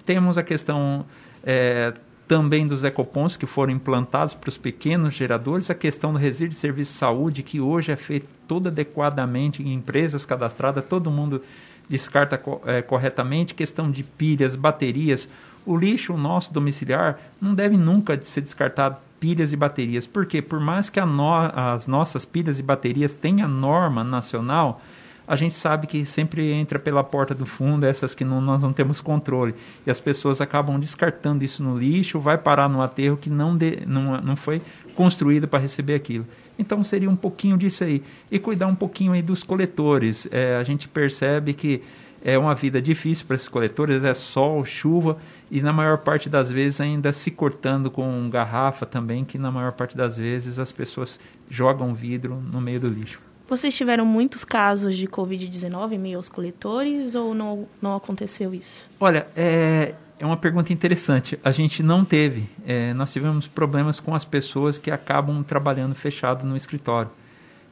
Temos 0.06 0.38
a 0.38 0.44
questão 0.44 1.06
é, 1.42 1.94
também 2.28 2.68
dos 2.68 2.84
ecopontos 2.84 3.38
que 3.38 3.46
foram 3.46 3.72
implantados 3.72 4.34
para 4.34 4.50
os 4.50 4.58
pequenos 4.58 5.14
geradores, 5.14 5.70
a 5.70 5.76
questão 5.76 6.12
do 6.12 6.20
resíduo 6.20 6.50
de 6.50 6.58
serviço 6.58 6.92
de 6.92 6.98
saúde, 6.98 7.42
que 7.42 7.62
hoje 7.62 7.94
é 7.94 7.96
feito 7.96 8.28
todo 8.48 8.68
adequadamente 8.68 9.64
em 9.64 9.74
empresas 9.74 10.26
cadastradas, 10.26 10.84
todo 10.84 11.10
mundo 11.10 11.42
descarta 11.90 12.42
é, 12.66 12.82
corretamente, 12.82 13.54
questão 13.54 13.90
de 13.90 14.04
pilhas, 14.04 14.56
baterias. 14.56 15.28
O 15.66 15.76
lixo 15.76 16.16
nosso 16.16 16.54
domiciliar 16.54 17.20
não 17.42 17.54
deve 17.54 17.78
nunca 17.78 18.20
ser 18.22 18.42
descartado 18.42 18.98
pilhas 19.20 19.52
e 19.52 19.56
baterias. 19.56 20.08
Porque 20.08 20.42
por 20.42 20.60
mais 20.60 20.90
que 20.90 21.00
no, 21.02 21.34
as 21.34 21.88
nossas 21.88 22.26
pilhas 22.26 22.60
e 22.60 22.64
baterias 22.64 23.14
tenham 23.14 23.48
norma 23.48 24.04
nacional, 24.04 24.82
a 25.28 25.36
gente 25.36 25.56
sabe 25.56 25.88
que 25.88 26.06
sempre 26.06 26.54
entra 26.54 26.80
pela 26.80 27.04
porta 27.04 27.36
do 27.36 27.46
fundo 27.46 27.86
essas 27.86 28.16
que 28.16 28.24
não, 28.24 28.40
nós 28.40 28.64
não 28.64 28.72
temos 28.72 29.02
controle. 29.02 29.54
E 29.86 29.92
as 29.92 30.00
pessoas 30.00 30.40
acabam 30.40 30.80
descartando 30.80 31.44
isso 31.44 31.62
no 31.62 31.78
lixo, 31.78 32.20
vai 32.20 32.38
parar 32.38 32.70
no 32.70 32.82
aterro 32.82 33.18
que 33.18 33.30
não, 33.30 33.56
de, 33.56 33.84
não, 33.86 34.22
não 34.22 34.36
foi 34.38 34.62
construído 34.96 35.48
para 35.48 35.60
receber 35.60 35.96
aquilo. 35.96 36.26
Então 36.58 36.84
seria 36.84 37.10
um 37.10 37.16
pouquinho 37.16 37.58
disso 37.58 37.84
aí. 37.84 38.04
E 38.32 38.40
cuidar 38.40 38.68
um 38.68 38.76
pouquinho 38.76 39.12
aí 39.12 39.22
dos 39.22 39.44
coletores. 39.44 40.28
É, 40.32 40.56
a 40.56 40.64
gente 40.64 40.88
percebe 40.88 41.54
que 41.54 41.82
é 42.24 42.38
uma 42.38 42.56
vida 42.56 42.82
difícil 42.82 43.26
para 43.26 43.36
esses 43.36 43.48
coletores, 43.48 44.04
é 44.04 44.14
sol, 44.14 44.66
chuva 44.66 45.18
e 45.50 45.62
na 45.62 45.72
maior 45.72 46.00
parte 46.00 46.30
das 46.30 46.52
vezes 46.52 46.82
ainda 46.82 47.14
se 47.14 47.32
cortando 47.32 47.92
com 47.92 48.30
garrafa 48.30 48.86
também, 48.86 49.24
que 49.24 49.38
na 49.38 49.52
maior 49.52 49.72
parte 49.72 49.96
das 49.96 50.18
vezes 50.18 50.60
as 50.60 50.72
pessoas 50.72 51.20
jogam 51.50 51.94
vidro 51.94 52.36
no 52.36 52.60
meio 52.60 52.80
do 52.80 52.90
lixo. 52.90 53.22
Vocês 53.48 53.74
tiveram 53.74 54.06
muitos 54.06 54.44
casos 54.44 54.98
de 54.98 55.08
Covid-19 55.08 55.94
em 55.94 55.98
meio 55.98 56.18
aos 56.18 56.28
coletores 56.28 57.16
ou 57.16 57.34
não, 57.34 57.66
não 57.82 57.96
aconteceu 57.96 58.54
isso? 58.54 58.90
Olha, 59.00 59.26
é, 59.38 59.94
é 60.20 60.26
uma 60.26 60.38
pergunta 60.38 60.74
interessante. 60.74 61.38
A 61.44 61.52
gente 61.52 61.84
não 61.84 62.04
teve. 62.04 62.50
É, 62.66 62.94
nós 62.94 63.14
tivemos 63.14 63.48
problemas 63.48 64.00
com 64.00 64.16
as 64.16 64.26
pessoas 64.26 64.78
que 64.78 64.90
acabam 64.90 65.44
trabalhando 65.44 65.94
fechado 65.94 66.46
no 66.46 66.58
escritório. 66.58 67.12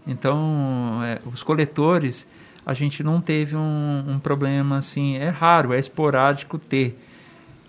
Então, 0.05 1.01
é, 1.03 1.19
os 1.25 1.41
coletores, 1.41 2.27
a 2.65 2.73
gente 2.73 3.03
não 3.03 3.19
teve 3.19 3.55
um, 3.55 4.03
um, 4.07 4.19
problema 4.19 4.77
assim. 4.77 5.17
É 5.17 5.29
raro, 5.29 5.73
é 5.73 5.79
esporádico 5.79 6.59
ter. 6.59 6.99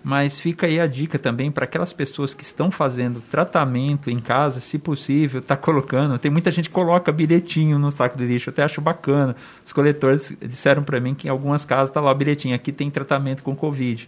Mas 0.03 0.39
fica 0.39 0.67
aí 0.67 0.79
a 0.79 0.85
dica 0.85 1.17
também 1.17 1.51
para 1.51 1.65
aquelas 1.65 1.91
pessoas 1.91 2.35
que 2.35 2.43
estão 2.43 2.69
fazendo 2.69 3.19
tratamento 3.19 4.09
em 4.11 4.19
casa, 4.19 4.61
se 4.61 4.77
possível, 4.77 5.41
tá 5.41 5.57
colocando. 5.57 6.17
Tem 6.19 6.31
muita 6.31 6.51
gente 6.51 6.69
que 6.69 6.75
coloca 6.75 7.11
bilhetinho 7.11 7.79
no 7.79 7.91
saco 7.91 8.15
de 8.15 8.25
lixo, 8.25 8.49
eu 8.49 8.51
até 8.51 8.63
acho 8.63 8.79
bacana. 8.79 9.35
Os 9.65 9.73
coletores 9.73 10.31
disseram 10.39 10.83
para 10.83 10.99
mim 10.99 11.15
que 11.15 11.27
em 11.27 11.31
algumas 11.31 11.65
casas 11.65 11.89
está 11.89 11.99
lá 11.99 12.11
o 12.11 12.15
bilhetinho, 12.15 12.55
aqui 12.55 12.71
tem 12.71 12.89
tratamento 12.91 13.41
com 13.43 13.55
Covid. 13.55 14.07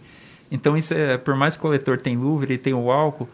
Então, 0.50 0.76
isso 0.76 0.92
é, 0.94 1.16
por 1.16 1.36
mais 1.36 1.54
que 1.54 1.60
o 1.60 1.62
coletor 1.62 1.98
tem 1.98 2.16
luva, 2.16 2.44
ele 2.44 2.58
tem 2.58 2.74
o 2.74 2.90
álcool, 2.90 3.28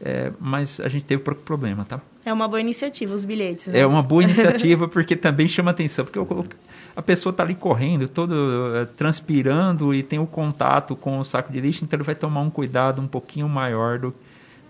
é, 0.00 0.32
mas 0.38 0.80
a 0.80 0.88
gente 0.88 1.04
teve 1.04 1.22
pouco 1.22 1.42
problema, 1.42 1.84
tá? 1.84 2.00
É 2.24 2.32
uma 2.32 2.46
boa 2.46 2.60
iniciativa, 2.60 3.14
os 3.14 3.24
bilhetes, 3.24 3.66
né? 3.66 3.80
É 3.80 3.86
uma 3.86 4.02
boa 4.02 4.22
iniciativa 4.24 4.86
porque 4.88 5.16
também 5.16 5.48
chama 5.48 5.70
atenção, 5.70 6.04
porque 6.04 6.18
o, 6.18 6.46
a 6.94 7.02
pessoa 7.02 7.30
está 7.30 7.42
ali 7.42 7.54
correndo, 7.54 8.08
todo 8.08 8.32
uh, 8.32 8.86
transpirando 8.96 9.94
e 9.94 10.02
tem 10.02 10.18
o 10.18 10.26
contato 10.26 10.94
com 10.94 11.18
o 11.18 11.24
saco 11.24 11.52
de 11.52 11.60
lixo, 11.60 11.84
então 11.84 11.96
ele 11.96 12.04
vai 12.04 12.14
tomar 12.14 12.40
um 12.40 12.50
cuidado 12.50 13.00
um 13.00 13.08
pouquinho 13.08 13.48
maior 13.48 13.98
do, 13.98 14.14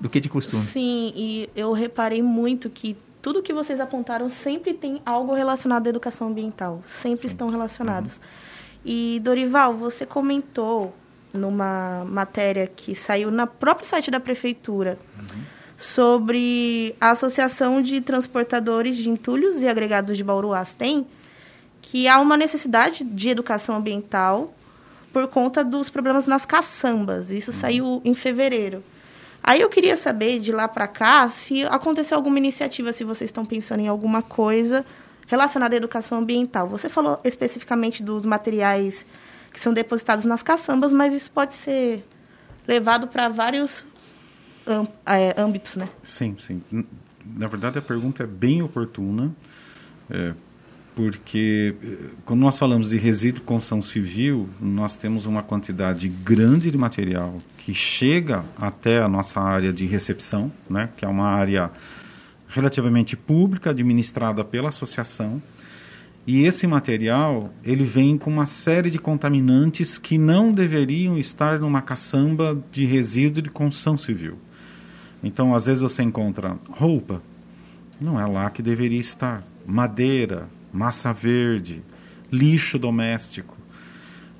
do 0.00 0.08
que 0.08 0.20
de 0.20 0.28
costume. 0.28 0.64
Sim, 0.64 1.12
e 1.14 1.50
eu 1.54 1.72
reparei 1.72 2.22
muito 2.22 2.70
que 2.70 2.96
tudo 3.20 3.42
que 3.42 3.52
vocês 3.52 3.80
apontaram 3.80 4.28
sempre 4.28 4.72
tem 4.72 5.02
algo 5.04 5.34
relacionado 5.34 5.86
à 5.86 5.90
educação 5.90 6.28
ambiental, 6.28 6.82
sempre 6.84 7.26
estão 7.26 7.50
relacionados. 7.50 8.16
Uhum. 8.16 8.22
E 8.84 9.20
Dorival, 9.22 9.74
você 9.74 10.06
comentou 10.06 10.94
numa 11.32 12.04
matéria 12.06 12.66
que 12.66 12.94
saiu 12.94 13.30
no 13.30 13.46
próprio 13.46 13.86
site 13.86 14.10
da 14.10 14.20
prefeitura 14.20 14.98
uhum. 15.18 15.40
sobre 15.76 16.94
a 17.00 17.10
Associação 17.10 17.80
de 17.80 18.00
Transportadores 18.00 18.96
de 18.96 19.08
Entulhos 19.08 19.62
e 19.62 19.68
Agregados 19.68 20.16
de 20.16 20.24
Bauruás 20.24 20.74
tem 20.74 21.06
que 21.82 22.06
há 22.06 22.20
uma 22.20 22.36
necessidade 22.36 23.02
de 23.02 23.28
educação 23.28 23.76
ambiental 23.76 24.54
por 25.12 25.26
conta 25.28 25.64
dos 25.64 25.88
problemas 25.88 26.26
nas 26.26 26.44
caçambas. 26.44 27.30
Isso 27.30 27.52
saiu 27.52 28.00
em 28.04 28.14
fevereiro. 28.14 28.82
Aí 29.42 29.60
eu 29.60 29.68
queria 29.68 29.96
saber 29.96 30.38
de 30.38 30.52
lá 30.52 30.68
para 30.68 30.86
cá 30.86 31.28
se 31.28 31.64
aconteceu 31.64 32.16
alguma 32.16 32.38
iniciativa, 32.38 32.92
se 32.92 33.04
vocês 33.04 33.30
estão 33.30 33.44
pensando 33.44 33.80
em 33.80 33.88
alguma 33.88 34.22
coisa 34.22 34.84
relacionada 35.26 35.74
à 35.74 35.78
educação 35.78 36.18
ambiental. 36.18 36.68
Você 36.68 36.88
falou 36.88 37.18
especificamente 37.24 38.02
dos 38.02 38.24
materiais 38.24 39.06
que 39.52 39.60
são 39.60 39.72
depositados 39.72 40.24
nas 40.24 40.42
caçambas, 40.42 40.92
mas 40.92 41.12
isso 41.12 41.30
pode 41.30 41.54
ser 41.54 42.04
levado 42.66 43.08
para 43.08 43.28
vários 43.28 43.84
é, 45.06 45.40
âmbitos, 45.40 45.76
né? 45.76 45.88
Sim, 46.02 46.36
sim. 46.38 46.62
Na 47.24 47.46
verdade, 47.46 47.78
a 47.78 47.82
pergunta 47.82 48.22
é 48.22 48.26
bem 48.26 48.62
oportuna, 48.62 49.34
é, 50.08 50.34
porque 50.94 51.74
eh, 51.82 51.96
quando 52.24 52.40
nós 52.40 52.58
falamos 52.58 52.90
de 52.90 52.98
resíduo 52.98 53.42
construção 53.42 53.80
civil, 53.80 54.48
nós 54.60 54.96
temos 54.96 55.24
uma 55.24 55.42
quantidade 55.42 56.08
grande 56.08 56.70
de 56.70 56.76
material 56.76 57.38
que 57.58 57.72
chega 57.72 58.44
até 58.60 59.00
a 59.00 59.08
nossa 59.08 59.40
área 59.40 59.72
de 59.72 59.86
recepção, 59.86 60.52
né, 60.68 60.90
que 60.96 61.04
é 61.04 61.08
uma 61.08 61.28
área 61.28 61.70
relativamente 62.48 63.16
pública, 63.16 63.70
administrada 63.70 64.44
pela 64.44 64.68
associação, 64.68 65.40
e 66.26 66.44
esse 66.44 66.66
material, 66.66 67.52
ele 67.64 67.84
vem 67.84 68.18
com 68.18 68.30
uma 68.30 68.46
série 68.46 68.90
de 68.90 68.98
contaminantes 68.98 69.98
que 69.98 70.18
não 70.18 70.52
deveriam 70.52 71.18
estar 71.18 71.58
numa 71.58 71.80
caçamba 71.80 72.62
de 72.70 72.84
resíduo 72.84 73.42
de 73.42 73.50
construção 73.50 73.96
civil. 73.96 74.38
Então, 75.22 75.54
às 75.54 75.66
vezes 75.66 75.82
você 75.82 76.02
encontra 76.02 76.58
roupa, 76.68 77.22
não 78.00 78.20
é 78.20 78.26
lá 78.26 78.48
que 78.50 78.62
deveria 78.62 79.00
estar. 79.00 79.44
Madeira, 79.66 80.48
massa 80.72 81.12
verde, 81.12 81.82
lixo 82.30 82.78
doméstico. 82.78 83.56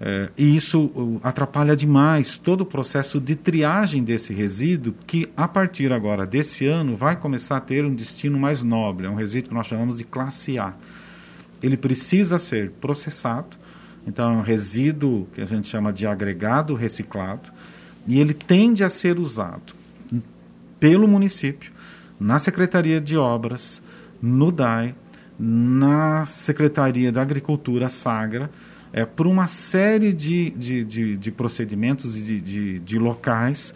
É, 0.03 0.31
e 0.37 0.57
isso 0.57 1.21
atrapalha 1.23 1.77
demais 1.77 2.39
todo 2.39 2.63
o 2.63 2.67
processo 2.67 3.21
de 3.21 3.37
triagem 3.37 4.03
desse 4.03 4.33
resíduo, 4.33 4.95
que 5.07 5.29
a 5.37 5.47
partir 5.47 5.93
agora 5.93 6.27
desse 6.27 6.67
ano 6.67 6.97
vai 6.97 7.17
começar 7.17 7.59
a 7.59 7.61
ter 7.61 7.85
um 7.85 7.95
destino 7.95 8.39
mais 8.39 8.65
nobre. 8.65 9.07
É 9.07 9.11
um 9.11 9.15
resíduo 9.15 9.51
que 9.51 9.55
nós 9.55 9.67
chamamos 9.67 9.97
de 9.97 10.05
classe 10.05 10.59
A. 10.59 10.75
Ele 11.63 11.77
precisa 11.77 12.39
ser 12.39 12.71
processado, 12.73 13.57
então 14.07 14.33
é 14.33 14.37
um 14.37 14.43
resíduo 14.43 15.29
que 15.35 15.41
a 15.41 15.47
gente 15.47 15.69
chama 15.69 15.93
de 15.93 16.07
agregado 16.07 16.75
reciclado, 16.75 17.51
e 18.07 18.19
ele 18.19 18.35
tende 18.35 18.83
a 18.83 18.89
ser 18.89 19.19
usado 19.19 19.75
pelo 20.79 21.07
município, 21.07 21.71
na 22.19 22.39
Secretaria 22.39 23.01
de 23.01 23.17
Obras, 23.17 23.83
no 24.21 24.51
DAI, 24.51 24.95
na 25.39 26.27
Secretaria 26.27 27.13
da 27.13 27.23
Agricultura, 27.23 27.89
SAGRA, 27.89 28.51
é, 28.93 29.05
por 29.05 29.27
uma 29.27 29.47
série 29.47 30.13
de, 30.13 30.51
de, 30.51 30.85
de, 30.85 31.17
de 31.17 31.31
procedimentos 31.31 32.17
e 32.17 32.23
de, 32.23 32.41
de, 32.41 32.81
de 32.81 32.99
locais 32.99 33.73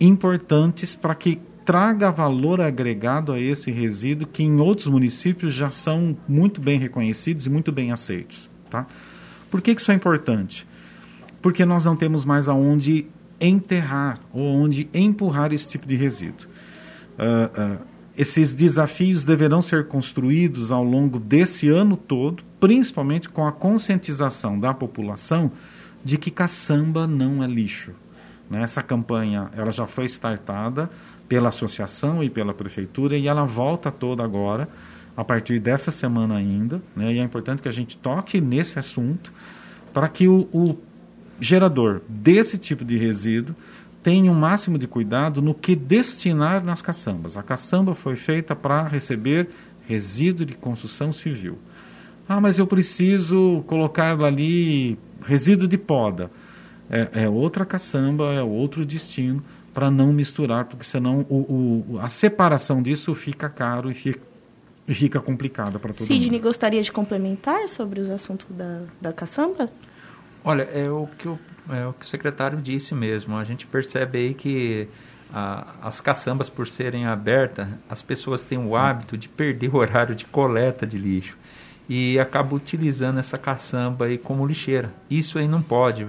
importantes 0.00 0.94
para 0.94 1.14
que 1.14 1.40
traga 1.64 2.10
valor 2.10 2.60
agregado 2.60 3.32
a 3.32 3.40
esse 3.40 3.70
resíduo 3.70 4.26
que 4.26 4.42
em 4.42 4.60
outros 4.60 4.86
municípios 4.86 5.54
já 5.54 5.70
são 5.70 6.16
muito 6.28 6.60
bem 6.60 6.78
reconhecidos 6.78 7.46
e 7.46 7.50
muito 7.50 7.72
bem 7.72 7.90
aceitos. 7.90 8.50
Tá? 8.68 8.86
Por 9.50 9.62
que, 9.62 9.72
isso 9.72 9.90
é 9.90 9.94
importante? 9.94 10.66
Porque 11.40 11.64
nós 11.64 11.84
não 11.84 11.96
temos 11.96 12.24
mais 12.24 12.48
aonde 12.48 13.06
enterrar 13.40 14.20
ou 14.32 14.42
onde 14.42 14.88
empurrar 14.92 15.52
esse 15.52 15.68
tipo 15.68 15.86
de 15.86 15.96
resíduo. 15.96 16.48
Uh, 17.18 17.76
uh, 17.76 17.78
esses 18.16 18.54
desafios 18.54 19.24
deverão 19.24 19.60
ser 19.60 19.88
construídos 19.88 20.70
ao 20.70 20.84
longo 20.84 21.18
desse 21.18 21.68
ano 21.68 21.96
todo, 21.96 22.44
principalmente 22.60 23.28
com 23.28 23.46
a 23.46 23.52
conscientização 23.52 24.58
da 24.58 24.72
população 24.72 25.50
de 26.04 26.16
que 26.16 26.30
caçamba 26.30 27.06
não 27.06 27.42
é 27.42 27.46
lixo. 27.46 27.92
Né? 28.48 28.62
Essa 28.62 28.82
campanha 28.82 29.50
ela 29.56 29.70
já 29.70 29.86
foi 29.86 30.04
startada 30.06 30.90
pela 31.28 31.48
associação 31.48 32.22
e 32.22 32.28
pela 32.28 32.52
prefeitura 32.52 33.16
e 33.16 33.26
ela 33.26 33.44
volta 33.44 33.90
toda 33.90 34.22
agora, 34.22 34.68
a 35.16 35.24
partir 35.24 35.58
dessa 35.58 35.90
semana 35.90 36.36
ainda. 36.36 36.82
Né? 36.94 37.14
E 37.14 37.18
é 37.18 37.22
importante 37.22 37.62
que 37.62 37.68
a 37.68 37.72
gente 37.72 37.96
toque 37.96 38.40
nesse 38.40 38.78
assunto 38.78 39.32
para 39.92 40.08
que 40.08 40.28
o, 40.28 40.48
o 40.52 40.76
gerador 41.40 42.00
desse 42.08 42.58
tipo 42.58 42.84
de 42.84 42.96
resíduo 42.96 43.54
tenha 44.02 44.30
o 44.30 44.34
um 44.34 44.38
máximo 44.38 44.78
de 44.78 44.86
cuidado 44.86 45.40
no 45.40 45.54
que 45.54 45.74
destinar 45.74 46.62
nas 46.62 46.82
caçambas. 46.82 47.36
A 47.36 47.42
caçamba 47.42 47.94
foi 47.94 48.16
feita 48.16 48.54
para 48.54 48.86
receber 48.86 49.48
resíduo 49.86 50.44
de 50.44 50.54
construção 50.54 51.12
civil. 51.12 51.58
Ah, 52.28 52.40
mas 52.40 52.58
eu 52.58 52.66
preciso 52.66 53.62
colocar 53.66 54.20
ali 54.22 54.98
resíduo 55.24 55.68
de 55.68 55.78
poda. 55.78 56.30
É, 56.90 57.24
é 57.24 57.28
outra 57.28 57.64
caçamba, 57.64 58.32
é 58.32 58.42
outro 58.42 58.84
destino 58.84 59.42
para 59.72 59.90
não 59.90 60.12
misturar, 60.12 60.66
porque 60.66 60.84
senão 60.84 61.26
o, 61.28 61.94
o, 61.94 61.98
a 62.00 62.08
separação 62.08 62.82
disso 62.82 63.14
fica 63.14 63.48
caro 63.48 63.90
e 63.90 63.94
fica, 63.94 64.20
e 64.86 64.94
fica 64.94 65.20
complicada 65.20 65.78
para 65.78 65.92
todo 65.92 66.06
Sidney, 66.06 66.30
mundo. 66.30 66.42
gostaria 66.42 66.82
de 66.82 66.92
complementar 66.92 67.68
sobre 67.68 68.00
os 68.00 68.10
assuntos 68.10 68.46
da, 68.50 68.82
da 69.00 69.12
caçamba? 69.12 69.68
Olha, 70.44 70.62
é 70.62 70.88
o 70.90 71.08
que 71.18 71.26
eu 71.26 71.38
é 71.70 71.86
o 71.86 71.92
que 71.92 72.04
o 72.04 72.08
secretário 72.08 72.60
disse 72.60 72.94
mesmo. 72.94 73.36
A 73.36 73.44
gente 73.44 73.66
percebe 73.66 74.18
aí 74.18 74.34
que 74.34 74.88
a, 75.32 75.74
as 75.82 76.00
caçambas, 76.00 76.48
por 76.48 76.68
serem 76.68 77.06
abertas, 77.06 77.66
as 77.88 78.02
pessoas 78.02 78.44
têm 78.44 78.58
o 78.58 78.76
hábito 78.76 79.16
de 79.16 79.28
perder 79.28 79.74
o 79.74 79.78
horário 79.78 80.14
de 80.14 80.24
coleta 80.24 80.86
de 80.86 80.98
lixo 80.98 81.36
e 81.88 82.18
acabam 82.18 82.54
utilizando 82.54 83.18
essa 83.18 83.38
caçamba 83.38 84.06
aí 84.06 84.18
como 84.18 84.46
lixeira. 84.46 84.92
Isso 85.10 85.38
aí 85.38 85.48
não 85.48 85.62
pode. 85.62 86.06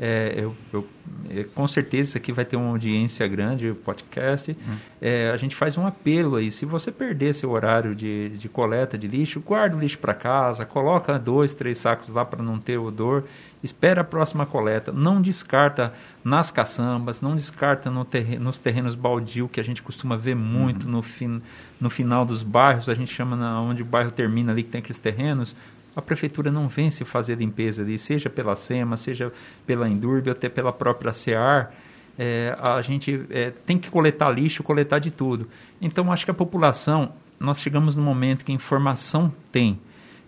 É, 0.00 0.34
eu, 0.36 0.54
eu, 0.72 0.86
é, 1.28 1.42
com 1.42 1.66
certeza 1.66 2.10
isso 2.10 2.18
aqui 2.18 2.30
vai 2.30 2.44
ter 2.44 2.56
uma 2.56 2.70
audiência 2.70 3.26
grande, 3.26 3.70
o 3.70 3.74
podcast. 3.74 4.52
Hum. 4.52 4.76
É, 5.00 5.30
a 5.30 5.36
gente 5.36 5.56
faz 5.56 5.76
um 5.76 5.86
apelo 5.86 6.36
aí. 6.36 6.50
Se 6.50 6.64
você 6.64 6.92
perder 6.92 7.34
seu 7.34 7.50
horário 7.50 7.94
de, 7.94 8.30
de 8.30 8.48
coleta 8.48 8.96
de 8.96 9.08
lixo, 9.08 9.40
guarda 9.40 9.76
o 9.76 9.80
lixo 9.80 9.98
para 9.98 10.14
casa, 10.14 10.64
coloca 10.64 11.18
dois, 11.18 11.54
três 11.54 11.78
sacos 11.78 12.08
lá 12.10 12.24
para 12.24 12.42
não 12.42 12.58
ter 12.58 12.78
odor 12.78 13.24
espera 13.62 14.02
a 14.02 14.04
próxima 14.04 14.46
coleta, 14.46 14.92
não 14.92 15.20
descarta 15.20 15.92
nas 16.22 16.50
caçambas, 16.50 17.20
não 17.20 17.34
descarta 17.34 17.90
no 17.90 18.04
terreno, 18.04 18.44
nos 18.44 18.58
terrenos 18.58 18.94
baldio, 18.94 19.48
que 19.48 19.60
a 19.60 19.64
gente 19.64 19.82
costuma 19.82 20.16
ver 20.16 20.36
muito 20.36 20.84
uhum. 20.84 20.92
no, 20.92 21.02
fin, 21.02 21.42
no 21.80 21.90
final 21.90 22.24
dos 22.24 22.42
bairros, 22.42 22.88
a 22.88 22.94
gente 22.94 23.12
chama 23.12 23.36
na, 23.36 23.60
onde 23.60 23.82
o 23.82 23.84
bairro 23.84 24.10
termina 24.10 24.52
ali, 24.52 24.62
que 24.62 24.70
tem 24.70 24.78
aqueles 24.78 24.98
terrenos, 24.98 25.56
a 25.98 26.00
prefeitura 26.00 26.48
não 26.48 26.68
vem 26.68 26.92
se 26.92 27.04
fazer 27.04 27.38
limpeza 27.38 27.82
ali, 27.82 27.98
seja 27.98 28.30
pela 28.30 28.54
SEMA, 28.54 28.96
seja 28.96 29.32
pela 29.66 29.88
Endurbe, 29.88 30.30
até 30.30 30.48
pela 30.48 30.72
própria 30.72 31.12
SEAR, 31.12 31.72
é, 32.16 32.56
a 32.56 32.80
gente 32.80 33.26
é, 33.30 33.50
tem 33.50 33.76
que 33.76 33.90
coletar 33.90 34.30
lixo, 34.30 34.62
coletar 34.62 35.00
de 35.00 35.10
tudo. 35.10 35.48
Então, 35.82 36.12
acho 36.12 36.24
que 36.24 36.30
a 36.30 36.34
população, 36.34 37.12
nós 37.40 37.58
chegamos 37.58 37.96
no 37.96 38.02
momento 38.02 38.44
que 38.44 38.52
informação 38.52 39.34
tem, 39.50 39.80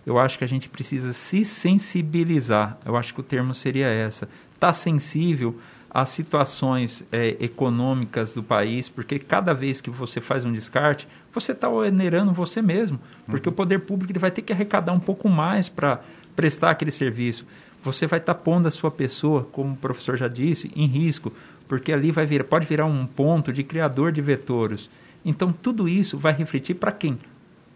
eu 0.05 0.19
acho 0.19 0.37
que 0.37 0.43
a 0.43 0.47
gente 0.47 0.67
precisa 0.67 1.13
se 1.13 1.45
sensibilizar. 1.45 2.77
Eu 2.85 2.97
acho 2.97 3.13
que 3.13 3.21
o 3.21 3.23
termo 3.23 3.53
seria 3.53 3.87
essa. 3.87 4.27
Tá 4.59 4.73
sensível 4.73 5.57
às 5.93 6.09
situações 6.09 7.03
é, 7.11 7.35
econômicas 7.39 8.33
do 8.33 8.41
país, 8.41 8.87
porque 8.87 9.19
cada 9.19 9.53
vez 9.53 9.81
que 9.81 9.89
você 9.89 10.21
faz 10.21 10.45
um 10.45 10.53
descarte, 10.53 11.07
você 11.33 11.51
está 11.51 11.69
onerando 11.69 12.31
você 12.31 12.61
mesmo, 12.61 12.97
porque 13.25 13.49
uhum. 13.49 13.53
o 13.53 13.55
poder 13.55 13.79
público 13.79 14.11
ele 14.11 14.19
vai 14.19 14.31
ter 14.31 14.41
que 14.41 14.53
arrecadar 14.53 14.93
um 14.93 14.99
pouco 14.99 15.27
mais 15.27 15.67
para 15.67 16.01
prestar 16.33 16.71
aquele 16.71 16.91
serviço. 16.91 17.45
Você 17.83 18.07
vai 18.07 18.19
estar 18.19 18.33
tá 18.33 18.39
pondo 18.39 18.67
a 18.67 18.71
sua 18.71 18.89
pessoa, 18.89 19.43
como 19.51 19.73
o 19.73 19.77
professor 19.77 20.15
já 20.15 20.29
disse, 20.29 20.71
em 20.75 20.87
risco, 20.87 21.33
porque 21.67 21.91
ali 21.91 22.11
vai 22.11 22.25
vir, 22.25 22.43
pode 22.45 22.65
virar 22.65 22.85
um 22.85 23.05
ponto 23.05 23.51
de 23.51 23.63
criador 23.63 24.13
de 24.13 24.21
vetores. 24.21 24.89
Então, 25.25 25.51
tudo 25.51 25.89
isso 25.89 26.17
vai 26.17 26.31
refletir 26.33 26.75
para 26.75 26.91
quem? 26.91 27.19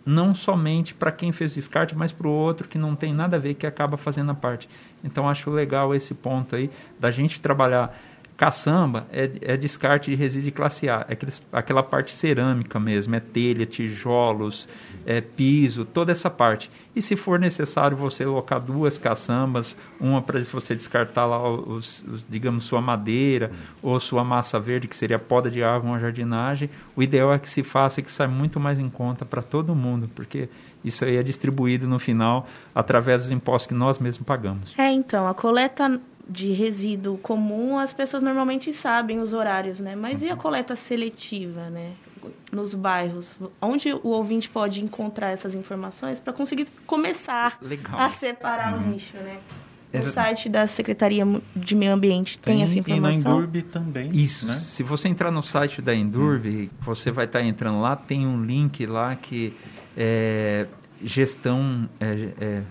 não 0.06 0.36
somente 0.36 0.94
para 0.94 1.12
quem 1.12 1.32
fez 1.32 1.52
o 1.52 1.56
descarte, 1.56 1.96
mas 1.96 2.12
para 2.12 2.28
o 2.28 2.32
outro 2.32 2.68
que 2.68 2.78
não 2.78 2.96
tem 2.96 3.12
nada 3.12 3.38
a 3.38 3.40
ver, 3.40 3.56
que 3.56 3.66
acaba 3.66 3.98
fazendo 3.98 4.32
a 4.32 4.36
parte. 4.36 4.70
Então, 5.04 5.28
acho 5.28 5.50
legal 5.50 5.96
esse 5.96 6.14
ponto 6.14 6.56
aí 6.56 6.70
da 7.00 7.10
gente 7.10 7.42
trabalhar 7.42 7.98
Caçamba 8.38 9.08
é, 9.14 9.32
é 9.42 9.58
descarte 9.58 10.12
de 10.12 10.18
resíduo 10.18 10.46
de 10.46 10.52
classe 10.52 10.90
A, 10.90 11.06
é 11.08 11.14
aqueles, 11.14 11.42
aquela 11.54 11.82
parte 11.82 12.14
cerâmica 12.14 12.78
mesmo, 12.78 13.16
é 13.16 13.20
telha, 13.22 13.66
tijolos, 13.66 14.68
é 15.06 15.22
piso, 15.22 15.86
toda 15.86 16.12
essa 16.12 16.30
parte. 16.30 16.70
E 16.94 17.02
se 17.02 17.16
for 17.16 17.40
necessário 17.40 17.96
você 17.96 18.26
colocar 18.26 18.60
duas 18.60 19.00
caçambas, 19.00 19.78
uma 20.02 20.22
para 20.22 20.42
você 20.42 20.76
descartar 20.76 21.26
lá, 21.26 21.50
os, 21.50 22.04
os, 22.04 22.26
digamos, 22.30 22.66
sua 22.66 22.82
madeira 22.82 23.52
ou 23.82 23.98
sua 24.02 24.24
massa 24.24 24.60
verde, 24.60 24.88
que 24.90 24.96
seria 24.98 25.18
poda 25.18 25.50
de 25.50 25.64
árvore, 25.64 25.94
uma 25.94 26.00
jardinagem, 26.00 26.70
o 26.94 27.02
ideal 27.02 27.34
é 27.34 27.40
que 27.40 27.48
se 27.48 27.64
faça 27.64 28.02
que 28.02 28.12
saia 28.12 28.30
muito 28.30 28.60
mais 28.60 28.80
em 28.80 28.90
conta 28.90 29.24
para 29.24 29.42
todo 29.42 29.74
mundo, 29.74 30.10
porque 30.14 30.50
isso 30.84 31.06
aí 31.06 31.16
é 31.16 31.24
distribuído 31.24 31.88
no 31.88 32.00
final 32.00 32.48
através 32.74 33.22
dos 33.22 33.32
impostos 33.32 33.68
que 33.68 33.74
nós 33.74 33.98
mesmos 33.98 34.26
pagamos. 34.26 34.78
É, 34.78 34.92
então, 34.92 35.28
a 35.28 35.34
coleta 35.34 36.00
de 36.28 36.52
resíduo 36.52 37.18
comum, 37.18 37.78
as 37.78 37.94
pessoas 37.94 38.24
normalmente 38.24 38.74
sabem 38.74 39.20
os 39.20 39.34
horários, 39.34 39.80
né? 39.80 39.96
Mas 39.96 40.22
e 40.22 40.30
a 40.30 40.34
uhum. 40.34 40.38
coleta 40.38 40.76
seletiva, 40.76 41.70
né? 41.70 41.94
Nos 42.52 42.74
bairros, 42.74 43.38
onde 43.62 43.94
o 43.94 44.08
ouvinte 44.08 44.50
pode 44.50 44.84
encontrar 44.84 45.30
essas 45.30 45.54
informações 45.54 46.20
para 46.20 46.34
conseguir 46.34 46.68
começar 46.88 47.58
Legal. 47.62 48.00
a 48.00 48.10
separar 48.10 48.74
uhum. 48.74 48.90
o 48.90 48.92
lixo, 48.94 49.18
né? 49.18 49.40
No 49.94 50.06
site 50.08 50.50
da 50.50 50.68
Secretaria 50.68 51.26
de 51.56 51.74
Meio 51.74 51.94
Ambiente 51.94 52.38
tem, 52.38 52.56
tem 52.56 52.64
essa 52.64 52.78
informação? 52.78 53.12
E 53.12 53.24
na 53.24 53.30
Endurb 53.30 53.62
também. 53.62 54.10
Isso. 54.14 54.46
Né? 54.46 54.56
Se 54.56 54.84
você 54.84 55.08
entrar 55.08 55.32
no 55.32 55.42
site 55.42 55.82
da 55.82 55.96
Endurb, 55.96 56.48
hum. 56.48 56.70
você 56.82 57.12
vai 57.12 57.26
estar 57.26 57.40
tá 57.40 57.46
entrando 57.46 57.80
lá, 57.80 57.96
tem 57.96 58.28
um 58.28 58.44
link 58.44 58.86
lá 58.86 59.16
que 59.16 59.56
é 59.96 60.68
gestão, 61.02 61.90
é, 62.00 62.30
é, 62.40 62.62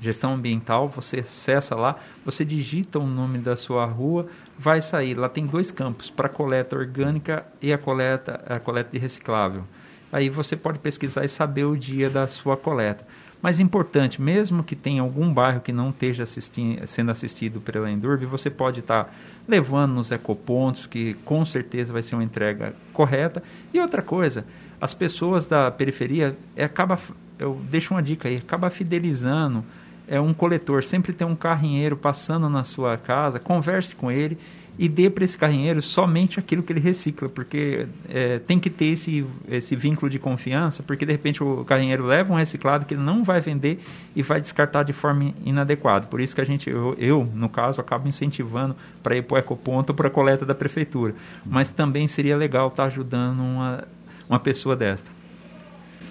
gestão 0.00 0.34
ambiental, 0.34 0.88
você 0.88 1.20
acessa 1.20 1.74
lá, 1.74 1.96
você 2.24 2.44
digita 2.44 2.98
o 2.98 3.06
nome 3.06 3.38
da 3.38 3.56
sua 3.56 3.84
rua, 3.84 4.26
vai 4.58 4.80
sair. 4.80 5.14
Lá 5.14 5.28
tem 5.28 5.46
dois 5.46 5.70
campos, 5.70 6.10
para 6.10 6.28
coleta 6.28 6.76
orgânica 6.76 7.46
e 7.60 7.72
a 7.72 7.78
coleta, 7.78 8.42
a 8.46 8.58
coleta 8.58 8.90
de 8.92 8.98
reciclável. 8.98 9.64
Aí 10.12 10.28
você 10.28 10.56
pode 10.56 10.78
pesquisar 10.78 11.24
e 11.24 11.28
saber 11.28 11.64
o 11.64 11.76
dia 11.76 12.08
da 12.08 12.26
sua 12.26 12.56
coleta. 12.56 13.06
Mas 13.40 13.60
importante, 13.60 14.20
mesmo 14.20 14.64
que 14.64 14.74
tenha 14.74 15.00
algum 15.00 15.32
bairro 15.32 15.60
que 15.60 15.72
não 15.72 15.90
esteja 15.90 16.24
assisti 16.24 16.80
sendo 16.86 17.12
assistido 17.12 17.60
pela 17.60 17.88
Endurb, 17.88 18.26
você 18.26 18.50
pode 18.50 18.80
estar 18.80 19.04
tá 19.04 19.10
levando 19.46 19.92
nos 19.94 20.10
ecopontos, 20.10 20.86
que 20.86 21.14
com 21.24 21.44
certeza 21.44 21.92
vai 21.92 22.02
ser 22.02 22.16
uma 22.16 22.24
entrega 22.24 22.74
correta. 22.92 23.42
E 23.72 23.78
outra 23.78 24.02
coisa, 24.02 24.44
as 24.80 24.92
pessoas 24.92 25.46
da 25.46 25.70
periferia, 25.70 26.36
é, 26.56 26.64
acaba, 26.64 26.98
eu 27.38 27.60
deixo 27.70 27.94
uma 27.94 28.02
dica 28.02 28.28
aí, 28.28 28.38
acaba 28.38 28.70
fidelizando 28.70 29.64
é 30.08 30.20
um 30.20 30.32
coletor, 30.32 30.82
sempre 30.82 31.12
tem 31.12 31.26
um 31.26 31.36
carrinheiro 31.36 31.96
passando 31.96 32.48
na 32.48 32.64
sua 32.64 32.96
casa, 32.96 33.38
converse 33.38 33.94
com 33.94 34.10
ele 34.10 34.38
e 34.78 34.88
dê 34.88 35.10
para 35.10 35.24
esse 35.24 35.36
carrinheiro 35.36 35.82
somente 35.82 36.38
aquilo 36.38 36.62
que 36.62 36.72
ele 36.72 36.78
recicla, 36.78 37.28
porque 37.28 37.86
é, 38.08 38.38
tem 38.38 38.60
que 38.60 38.70
ter 38.70 38.86
esse, 38.86 39.26
esse 39.48 39.74
vínculo 39.74 40.08
de 40.08 40.20
confiança, 40.20 40.84
porque 40.84 41.04
de 41.04 41.10
repente 41.10 41.42
o 41.42 41.64
carrinheiro 41.64 42.06
leva 42.06 42.32
um 42.32 42.36
reciclado 42.36 42.86
que 42.86 42.94
ele 42.94 43.02
não 43.02 43.24
vai 43.24 43.40
vender 43.40 43.80
e 44.14 44.22
vai 44.22 44.40
descartar 44.40 44.84
de 44.84 44.92
forma 44.92 45.34
inadequada. 45.44 46.06
Por 46.06 46.20
isso 46.20 46.32
que 46.32 46.40
a 46.40 46.44
gente, 46.44 46.70
eu, 46.70 46.94
eu 46.96 47.28
no 47.34 47.48
caso, 47.48 47.80
acabo 47.80 48.06
incentivando 48.06 48.76
para 49.02 49.16
ir 49.16 49.22
para 49.22 49.34
o 49.34 49.38
ecoponto 49.38 49.92
ou 49.92 49.96
para 49.96 50.06
a 50.06 50.10
coleta 50.10 50.46
da 50.46 50.54
prefeitura. 50.54 51.12
Mas 51.44 51.70
também 51.70 52.06
seria 52.06 52.36
legal 52.36 52.68
estar 52.68 52.84
tá 52.84 52.88
ajudando 52.88 53.40
uma, 53.40 53.84
uma 54.28 54.38
pessoa 54.38 54.76
desta. 54.76 55.17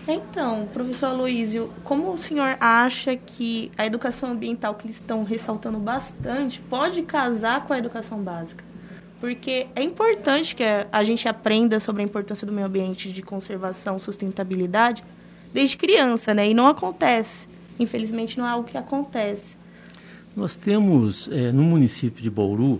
Então, 0.07 0.65
professor 0.71 1.07
Aloísio, 1.07 1.69
como 1.83 2.13
o 2.13 2.17
senhor 2.17 2.55
acha 2.61 3.17
que 3.17 3.69
a 3.77 3.85
educação 3.85 4.31
ambiental 4.31 4.73
que 4.75 4.87
eles 4.87 4.95
estão 4.95 5.25
ressaltando 5.25 5.77
bastante 5.77 6.61
pode 6.61 7.01
casar 7.01 7.65
com 7.65 7.73
a 7.73 7.77
educação 7.77 8.23
básica? 8.23 8.63
Porque 9.19 9.67
é 9.75 9.83
importante 9.83 10.55
que 10.55 10.63
a 10.63 11.03
gente 11.03 11.27
aprenda 11.27 11.79
sobre 11.81 12.03
a 12.03 12.05
importância 12.05 12.47
do 12.47 12.53
meio 12.53 12.67
ambiente, 12.67 13.11
de 13.11 13.21
conservação, 13.21 13.99
sustentabilidade, 13.99 15.03
desde 15.53 15.75
criança, 15.75 16.33
né? 16.33 16.49
E 16.49 16.53
não 16.53 16.67
acontece. 16.67 17.47
Infelizmente, 17.77 18.37
não 18.37 18.47
é 18.47 18.51
algo 18.51 18.67
que 18.67 18.77
acontece. 18.77 19.57
Nós 20.35 20.55
temos, 20.55 21.27
é, 21.31 21.51
no 21.51 21.63
município 21.63 22.23
de 22.23 22.29
Bauru, 22.29 22.79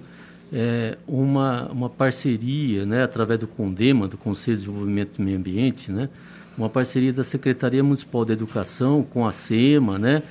é, 0.53 0.97
uma, 1.05 1.67
uma 1.71 1.89
parceria, 1.89 2.85
né, 2.85 3.03
através 3.03 3.39
do 3.39 3.47
CONDEMA, 3.47 4.07
do 4.07 4.17
Conselho 4.17 4.57
de 4.57 4.63
Desenvolvimento 4.63 5.17
do 5.17 5.23
Meio 5.23 5.37
Ambiente, 5.37 5.91
né, 5.91 6.07
uma 6.57 6.69
parceria 6.69 7.13
da 7.13 7.23
Secretaria 7.23 7.83
Municipal 7.83 8.25
de 8.25 8.33
Educação 8.33 9.03
com 9.03 9.27
a 9.27 9.31
SEMA, 9.31 9.99
né, 9.99 10.23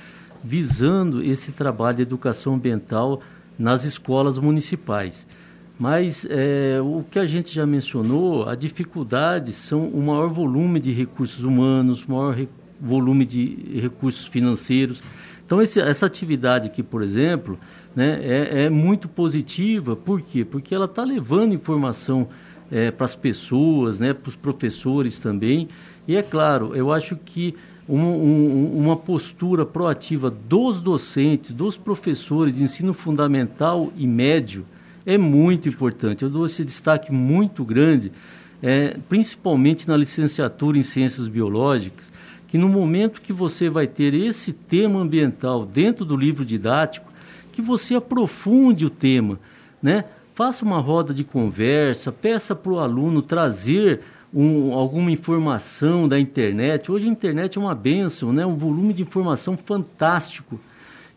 visando 0.43 1.23
esse 1.23 1.51
trabalho 1.51 1.97
de 1.97 2.01
educação 2.03 2.55
ambiental 2.55 3.21
nas 3.57 3.85
escolas 3.85 4.37
municipais. 4.37 5.25
Mas 5.79 6.25
é, 6.29 6.79
o 6.81 7.03
que 7.09 7.19
a 7.19 7.25
gente 7.25 7.53
já 7.53 7.65
mencionou, 7.65 8.49
a 8.49 8.55
dificuldade 8.55 9.53
são 9.53 9.87
o 9.87 10.01
maior 10.01 10.27
volume 10.27 10.79
de 10.79 10.91
recursos 10.91 11.43
humanos, 11.43 12.05
maior 12.05 12.33
re, 12.33 12.49
volume 12.81 13.25
de 13.25 13.79
recursos 13.79 14.27
financeiros. 14.27 15.01
Então, 15.45 15.61
esse, 15.61 15.79
essa 15.79 16.05
atividade 16.05 16.67
aqui, 16.67 16.81
por 16.81 17.03
exemplo, 17.03 17.59
né, 17.95 18.19
é, 18.21 18.63
é 18.65 18.69
muito 18.69 19.07
positiva. 19.07 19.95
Por 19.95 20.21
quê? 20.21 20.43
Porque 20.43 20.73
ela 20.73 20.85
está 20.85 21.03
levando 21.03 21.53
informação 21.53 22.27
é, 22.71 22.91
para 22.91 23.05
as 23.05 23.15
pessoas, 23.15 23.99
né, 23.99 24.13
para 24.13 24.29
os 24.29 24.35
professores 24.35 25.17
também, 25.17 25.67
e 26.07 26.15
é 26.15 26.23
claro, 26.23 26.75
eu 26.75 26.91
acho 26.91 27.15
que 27.15 27.55
um, 27.87 27.99
um, 27.99 28.77
uma 28.77 28.95
postura 28.95 29.65
proativa 29.65 30.29
dos 30.29 30.79
docentes, 30.79 31.51
dos 31.51 31.77
professores 31.77 32.55
de 32.55 32.63
ensino 32.63 32.93
fundamental 32.93 33.91
e 33.95 34.05
médio 34.05 34.65
é 35.05 35.17
muito 35.17 35.69
importante. 35.69 36.23
Eu 36.23 36.29
dou 36.29 36.45
esse 36.45 36.65
destaque 36.65 37.13
muito 37.13 37.63
grande, 37.63 38.11
é, 38.61 38.97
principalmente 39.07 39.87
na 39.87 39.95
licenciatura 39.95 40.77
em 40.77 40.83
ciências 40.83 41.27
biológicas, 41.27 42.05
que 42.47 42.57
no 42.57 42.67
momento 42.67 43.21
que 43.21 43.31
você 43.31 43.69
vai 43.69 43.87
ter 43.87 44.13
esse 44.13 44.51
tema 44.51 44.99
ambiental 44.99 45.65
dentro 45.65 46.03
do 46.03 46.15
livro 46.15 46.43
didático, 46.43 47.11
que 47.51 47.61
você 47.61 47.95
aprofunde 47.95 48.85
o 48.85 48.89
tema, 48.89 49.39
né? 49.81 50.05
Faça 50.35 50.63
uma 50.63 50.79
roda 50.79 51.13
de 51.13 51.23
conversa, 51.23 52.11
peça 52.11 52.55
para 52.55 52.71
o 52.71 52.79
aluno 52.79 53.21
trazer 53.21 54.01
um, 54.33 54.73
alguma 54.73 55.11
informação 55.11 56.07
da 56.07 56.19
internet. 56.19 56.91
Hoje 56.91 57.05
a 57.05 57.09
internet 57.09 57.57
é 57.57 57.61
uma 57.61 57.75
benção, 57.75 58.33
né? 58.33 58.45
um 58.45 58.55
volume 58.55 58.93
de 58.93 59.01
informação 59.01 59.55
fantástico. 59.57 60.59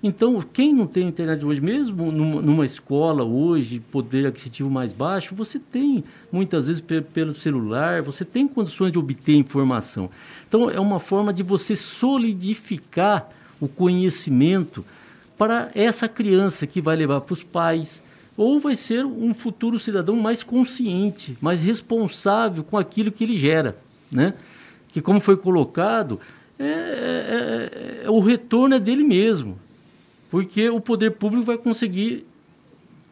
Então, 0.02 0.40
quem 0.40 0.72
não 0.72 0.86
tem 0.86 1.06
internet 1.06 1.44
hoje, 1.44 1.60
mesmo 1.60 2.10
numa, 2.10 2.40
numa, 2.40 2.64
escola 2.64 3.22
hoje, 3.22 3.80
poder 3.80 4.26
aquisitivo 4.26 4.70
mais 4.70 4.94
baixo, 4.94 5.34
você 5.34 5.58
tem, 5.58 6.02
muitas 6.32 6.68
vezes 6.68 6.82
pelo 7.12 7.34
celular, 7.34 8.00
você 8.00 8.24
tem 8.24 8.48
condições 8.48 8.92
de 8.92 8.98
obter 8.98 9.34
informação. 9.34 10.08
Então, 10.48 10.70
é 10.70 10.80
uma 10.80 10.98
forma 10.98 11.34
de 11.34 11.42
você 11.42 11.76
solidificar 11.76 13.28
o 13.60 13.68
conhecimento 13.68 14.82
para 15.36 15.70
essa 15.74 16.08
criança 16.08 16.66
que 16.66 16.80
vai 16.80 16.96
levar 16.96 17.20
para 17.20 17.34
os 17.34 17.42
pais, 17.42 18.02
ou 18.40 18.58
vai 18.58 18.74
ser 18.74 19.04
um 19.04 19.34
futuro 19.34 19.78
cidadão 19.78 20.16
mais 20.16 20.42
consciente, 20.42 21.36
mais 21.42 21.60
responsável 21.60 22.64
com 22.64 22.78
aquilo 22.78 23.12
que 23.12 23.22
ele 23.22 23.36
gera, 23.36 23.76
né? 24.10 24.32
Que 24.88 25.02
como 25.02 25.20
foi 25.20 25.36
colocado, 25.36 26.18
é, 26.58 26.64
é, 26.64 28.04
é, 28.06 28.10
o 28.10 28.18
retorno 28.18 28.74
é 28.74 28.80
dele 28.80 29.04
mesmo, 29.04 29.58
porque 30.30 30.70
o 30.70 30.80
poder 30.80 31.16
público 31.16 31.44
vai 31.44 31.58
conseguir 31.58 32.26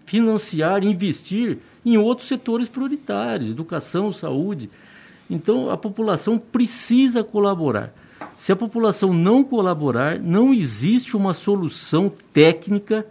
financiar, 0.07 0.83
investir 0.83 1.59
em 1.85 1.99
outros 1.99 2.27
setores 2.27 2.67
prioritários, 2.67 3.51
educação, 3.51 4.11
saúde. 4.11 4.71
Então 5.29 5.69
a 5.69 5.77
população 5.77 6.39
precisa 6.39 7.23
colaborar. 7.23 7.93
Se 8.35 8.51
a 8.51 8.57
população 8.57 9.13
não 9.13 9.45
colaborar, 9.45 10.19
não 10.19 10.55
existe 10.55 11.15
uma 11.15 11.35
solução 11.35 12.11
técnica 12.33 13.05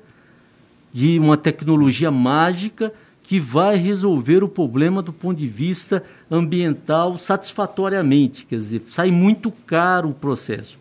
de 0.98 1.20
uma 1.20 1.38
tecnologia 1.38 2.10
mágica 2.10 2.92
que 3.22 3.40
vai 3.40 3.76
resolver 3.76 4.44
o 4.44 4.50
problema 4.50 5.00
do 5.00 5.14
ponto 5.14 5.38
de 5.38 5.46
vista 5.46 6.02
ambiental 6.32 7.20
satisfatoriamente, 7.20 8.48
quer 8.48 8.56
dizer, 8.56 8.82
sai 8.88 9.12
muito 9.12 9.52
caro 9.52 10.10
o 10.10 10.14
processo. 10.16 10.76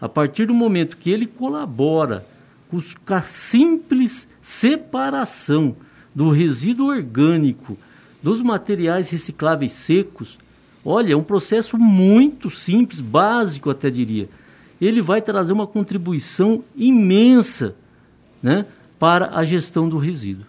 A 0.00 0.08
partir 0.08 0.46
do 0.46 0.54
momento 0.54 0.96
que 0.96 1.10
ele 1.10 1.26
colabora 1.26 2.24
com 2.70 2.80
a 3.12 3.20
simples 3.20 4.26
separação 4.40 5.76
do 6.14 6.30
resíduo 6.30 6.86
orgânico 6.88 7.76
dos 8.22 8.40
materiais 8.40 9.10
recicláveis 9.10 9.72
secos, 9.72 10.38
olha, 10.82 11.12
é 11.12 11.16
um 11.16 11.22
processo 11.22 11.76
muito 11.76 12.48
simples, 12.48 13.02
básico 13.02 13.68
até 13.68 13.90
diria. 13.90 14.30
Ele 14.80 15.02
vai 15.02 15.20
trazer 15.20 15.52
uma 15.52 15.66
contribuição 15.66 16.64
imensa, 16.74 17.76
né? 18.42 18.64
Para 18.98 19.36
a 19.36 19.44
gestão 19.44 19.88
do 19.88 19.98
resíduo. 19.98 20.46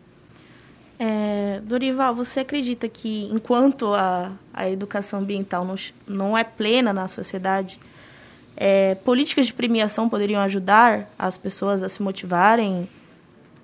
É, 0.98 1.62
Dorival, 1.64 2.14
você 2.14 2.42
acredita 2.42 2.90
que 2.90 3.30
enquanto 3.32 3.94
a, 3.94 4.34
a 4.54 4.70
educação 4.70 5.20
ambiental 5.20 5.64
não, 5.64 5.76
não 6.06 6.38
é 6.38 6.44
plena 6.44 6.92
na 6.92 7.08
sociedade, 7.08 7.80
é, 8.58 8.96
políticas 8.96 9.48
de 9.48 9.54
premiação 9.54 10.10
poderiam 10.10 10.42
ajudar 10.42 11.10
as 11.18 11.38
pessoas 11.38 11.82
a 11.82 11.88
se 11.88 12.02
motivarem 12.02 12.90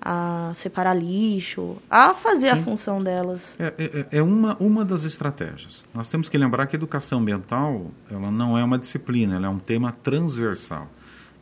a 0.08 0.52
separar 0.56 0.94
lixo, 0.94 1.78
a 1.90 2.14
fazer 2.14 2.50
Sim. 2.50 2.60
a 2.60 2.62
função 2.62 3.02
delas? 3.02 3.42
É, 3.58 3.74
é, 3.76 4.18
é, 4.18 4.22
uma, 4.22 4.56
uma 4.60 4.84
das 4.84 5.02
estratégias. 5.02 5.84
Nós 5.92 6.08
temos 6.08 6.28
que 6.28 6.38
lembrar 6.38 6.68
que 6.68 6.76
a 6.76 6.78
educação 6.78 7.18
ambiental 7.18 7.90
ela 8.08 8.30
não 8.30 8.56
é 8.56 8.62
uma 8.62 8.78
disciplina, 8.78 9.34
ela 9.34 9.46
é 9.46 9.50
um 9.50 9.58
tema 9.58 9.90
transversal 10.04 10.88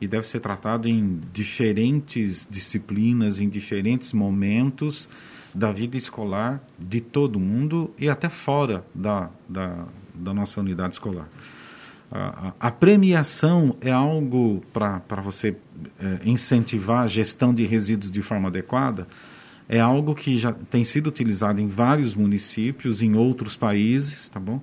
e 0.05 0.09
deve 0.09 0.29
ser 0.29 0.41
tratado 0.41 0.87
em 0.87 1.19
diferentes 1.33 2.47
disciplinas, 2.51 3.41
em 3.41 3.49
diferentes 3.49 4.13
momentos 4.13 5.09
da 5.55 5.73
vida 5.73 5.97
escolar 5.97 6.63
de 6.79 7.01
todo 7.01 7.41
mundo 7.41 7.91
e 7.99 8.09
até 8.09 8.29
fora 8.29 8.85
da, 8.95 9.31
da, 9.49 9.87
da 10.15 10.35
nossa 10.35 10.61
unidade 10.61 10.95
escolar. 10.95 11.29
A, 12.11 12.49
a, 12.61 12.69
a 12.69 12.71
premiação 12.71 13.77
é 13.81 13.91
algo 13.91 14.63
para 14.73 15.23
você 15.23 15.57
é, 15.99 16.29
incentivar 16.29 17.05
a 17.05 17.07
gestão 17.07 17.55
de 17.55 17.65
resíduos 17.65 18.11
de 18.11 18.21
forma 18.21 18.49
adequada, 18.49 19.09
é 19.67 19.81
algo 19.81 20.15
que 20.15 20.37
já 20.37 20.53
tem 20.53 20.85
sido 20.85 21.07
utilizado 21.07 21.63
em 21.63 21.67
vários 21.67 22.15
municípios, 22.15 23.03
em 23.03 23.15
outros 23.15 23.57
países, 23.57 24.29
tá 24.29 24.39
bom? 24.39 24.61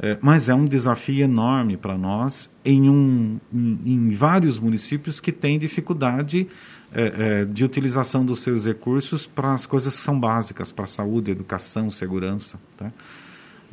É, 0.00 0.16
mas 0.20 0.48
é 0.48 0.54
um 0.54 0.64
desafio 0.64 1.24
enorme 1.24 1.76
para 1.76 1.98
nós 1.98 2.48
em, 2.64 2.88
um, 2.88 3.40
em, 3.52 3.80
em, 3.84 4.10
vários 4.10 4.56
municípios 4.56 5.18
que 5.18 5.32
têm 5.32 5.58
dificuldade 5.58 6.46
é, 6.92 7.40
é, 7.40 7.44
de 7.44 7.64
utilização 7.64 8.24
dos 8.24 8.38
seus 8.38 8.64
recursos 8.64 9.26
para 9.26 9.52
as 9.52 9.66
coisas 9.66 9.96
que 9.96 10.02
são 10.04 10.18
básicas, 10.18 10.70
para 10.70 10.86
saúde, 10.86 11.32
educação, 11.32 11.90
segurança. 11.90 12.60
Tá? 12.76 12.92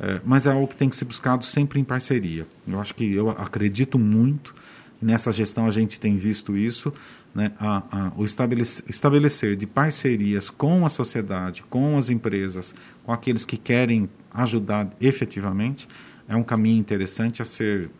É, 0.00 0.20
mas 0.24 0.46
é 0.46 0.50
algo 0.50 0.66
que 0.66 0.74
tem 0.74 0.88
que 0.88 0.96
ser 0.96 1.04
buscado 1.04 1.44
sempre 1.44 1.78
em 1.78 1.84
parceria. 1.84 2.44
Eu 2.66 2.80
acho 2.80 2.94
que 2.94 3.14
eu 3.14 3.30
acredito 3.30 3.96
muito 3.96 4.52
nessa 5.00 5.30
gestão, 5.30 5.66
a 5.66 5.70
gente 5.70 6.00
tem 6.00 6.16
visto 6.16 6.56
isso, 6.56 6.92
né, 7.34 7.52
a, 7.60 7.82
a, 7.90 8.12
o 8.16 8.24
estabelecer, 8.24 8.84
estabelecer 8.88 9.56
de 9.56 9.66
parcerias 9.66 10.48
com 10.48 10.86
a 10.86 10.88
sociedade, 10.88 11.62
com 11.68 11.96
as 11.98 12.08
empresas, 12.08 12.74
com 13.04 13.12
aqueles 13.12 13.44
que 13.44 13.56
querem 13.56 14.08
ajudar 14.32 14.88
efetivamente, 15.00 15.86
é 16.28 16.36
um 16.36 16.42
caminho 16.42 16.78
interessante 16.78 17.42
a 17.42 17.44
ser 17.44 17.90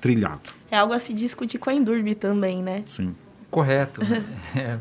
trilhado. 0.00 0.50
É 0.70 0.78
algo 0.78 0.92
a 0.92 0.98
se 0.98 1.12
discutir 1.12 1.58
com 1.58 1.70
a 1.70 1.74
Endurbe 1.74 2.14
também, 2.14 2.62
né? 2.62 2.82
Sim. 2.86 3.14
Correto. 3.50 4.00
é, 4.54 4.78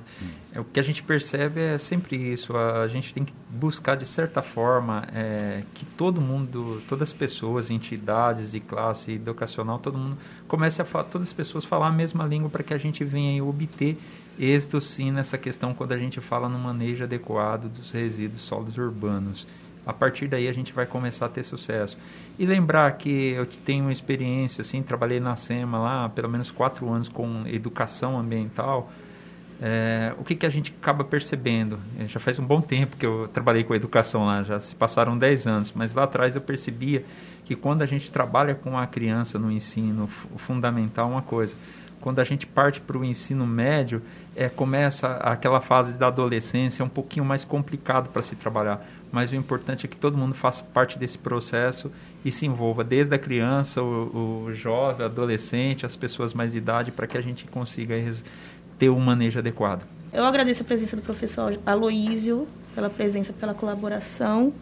é, 0.54 0.60
o 0.60 0.66
que 0.66 0.80
a 0.80 0.84
gente 0.84 1.02
percebe 1.04 1.62
é 1.62 1.78
sempre 1.78 2.16
isso. 2.16 2.56
A 2.58 2.88
gente 2.88 3.14
tem 3.14 3.24
que 3.24 3.34
buscar, 3.50 3.96
de 3.96 4.06
certa 4.06 4.42
forma, 4.42 5.08
é, 5.14 5.64
que 5.74 5.86
todo 5.86 6.20
mundo, 6.20 6.82
todas 6.88 7.10
as 7.10 7.14
pessoas, 7.14 7.70
entidades 7.70 8.52
de 8.52 8.60
classe 8.60 9.14
educacional, 9.14 9.80
todo 9.80 9.98
mundo 9.98 10.18
comece 10.48 10.82
a 10.82 10.86
falar, 10.86 11.06
todas 11.06 11.28
as 11.28 11.34
pessoas 11.34 11.64
falar 11.64 11.88
a 11.88 11.92
mesma 11.92 12.26
língua 12.26 12.50
para 12.50 12.64
que 12.64 12.74
a 12.74 12.78
gente 12.78 13.04
venha 13.04 13.44
obter 13.44 13.98
êxito, 14.38 14.82
sim, 14.82 15.12
nessa 15.12 15.38
questão 15.38 15.74
quando 15.74 15.94
a 15.94 15.98
gente 15.98 16.20
fala 16.20 16.50
no 16.50 16.60
manejo 16.60 17.04
adequado 17.04 17.70
dos 17.70 17.92
resíduos 17.92 18.42
sólidos 18.42 18.78
urbanos 18.78 19.48
a 19.86 19.94
partir 19.94 20.28
daí 20.28 20.48
a 20.48 20.54
gente 20.54 20.74
vai 20.74 20.86
começar 20.86 21.28
a 21.28 21.30
ter 21.30 21.44
sucesso. 21.44 21.98
E 22.40 22.46
lembrar 22.46 22.92
que 22.94 23.32
eu 23.32 23.46
tenho 23.46 23.92
experiência, 23.92 24.62
assim, 24.62 24.82
trabalhei 24.82 25.20
na 25.20 25.36
SEMA 25.36 25.78
lá 25.78 26.10
pelo 26.10 26.30
menos 26.30 26.52
quatro 26.52 26.92
anos 26.92 27.08
com 27.08 27.44
educação 27.48 28.18
ambiental. 28.20 28.92
É, 29.62 30.14
o 30.18 30.24
que, 30.24 30.36
que 30.36 30.46
a 30.46 30.50
gente 30.50 30.74
acaba 30.82 31.04
percebendo? 31.04 31.80
É, 31.98 32.08
já 32.08 32.20
faz 32.20 32.38
um 32.40 32.46
bom 32.46 32.60
tempo 32.60 32.98
que 32.98 33.06
eu 33.06 33.30
trabalhei 33.34 33.64
com 33.64 33.74
educação 33.74 34.26
lá, 34.26 34.44
já 34.44 34.60
se 34.60 34.76
passaram 34.76 35.18
10 35.18 35.48
anos, 35.48 35.74
mas 35.74 35.94
lá 35.94 36.04
atrás 36.04 36.36
eu 36.36 36.42
percebia 36.42 37.06
que 37.46 37.56
quando 37.56 37.82
a 37.82 37.86
gente 37.86 38.12
trabalha 38.12 38.54
com 38.54 38.78
a 38.78 38.86
criança 38.86 39.40
no 39.40 39.52
ensino 39.52 40.08
fundamental, 40.08 41.10
uma 41.10 41.22
coisa, 41.22 41.56
quando 42.02 42.20
a 42.20 42.24
gente 42.24 42.46
parte 42.46 42.82
para 42.82 42.98
o 42.98 43.06
ensino 43.06 43.48
médio, 43.48 44.02
é, 44.36 44.50
começa 44.50 45.08
aquela 45.18 45.62
fase 45.62 45.98
da 45.98 46.08
adolescência 46.08 46.84
um 46.84 46.90
pouquinho 46.90 47.26
mais 47.26 47.44
complicado 47.44 48.10
para 48.10 48.22
se 48.22 48.36
trabalhar 48.36 48.86
mas 49.16 49.32
o 49.32 49.36
importante 49.36 49.86
é 49.86 49.88
que 49.88 49.96
todo 49.96 50.18
mundo 50.18 50.36
faça 50.36 50.62
parte 50.62 51.00
desse 51.00 51.18
processo 51.18 51.90
e 52.26 52.30
se 52.30 52.46
envolva, 52.46 52.84
desde 52.84 53.16
a 53.16 53.18
criança, 53.18 53.82
o, 53.82 54.48
o 54.48 54.54
jovem, 54.54 55.04
o 55.04 55.06
adolescente, 55.06 55.86
as 55.86 55.96
pessoas 55.96 56.34
mais 56.34 56.52
de 56.52 56.58
idade, 56.58 56.92
para 56.92 57.08
que 57.08 57.18
a 57.18 57.22
gente 57.22 57.46
consiga 57.46 57.96
ter 58.78 58.90
um 58.90 59.00
manejo 59.00 59.40
adequado. 59.40 59.86
Eu 60.12 60.26
agradeço 60.26 60.64
a 60.64 60.66
presença 60.66 60.98
do 60.98 61.02
professor 61.02 61.58
Aloísio, 61.66 62.46
pela 62.76 62.90
presença, 62.90 63.32
pela 63.32 63.54
colaboração, 63.54 64.54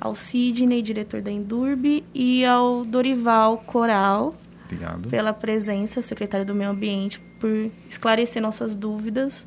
ao 0.00 0.16
Sidney, 0.16 0.82
diretor 0.82 1.22
da 1.22 1.30
Endurbe, 1.30 2.04
e 2.12 2.44
ao 2.44 2.84
Dorival 2.84 3.58
Coral, 3.58 4.34
Obrigado. 4.64 5.08
pela 5.08 5.32
presença, 5.32 6.02
secretário 6.02 6.44
do 6.44 6.52
Meio 6.52 6.70
Ambiente, 6.70 7.20
por 7.38 7.70
esclarecer 7.88 8.42
nossas 8.42 8.74
dúvidas 8.74 9.46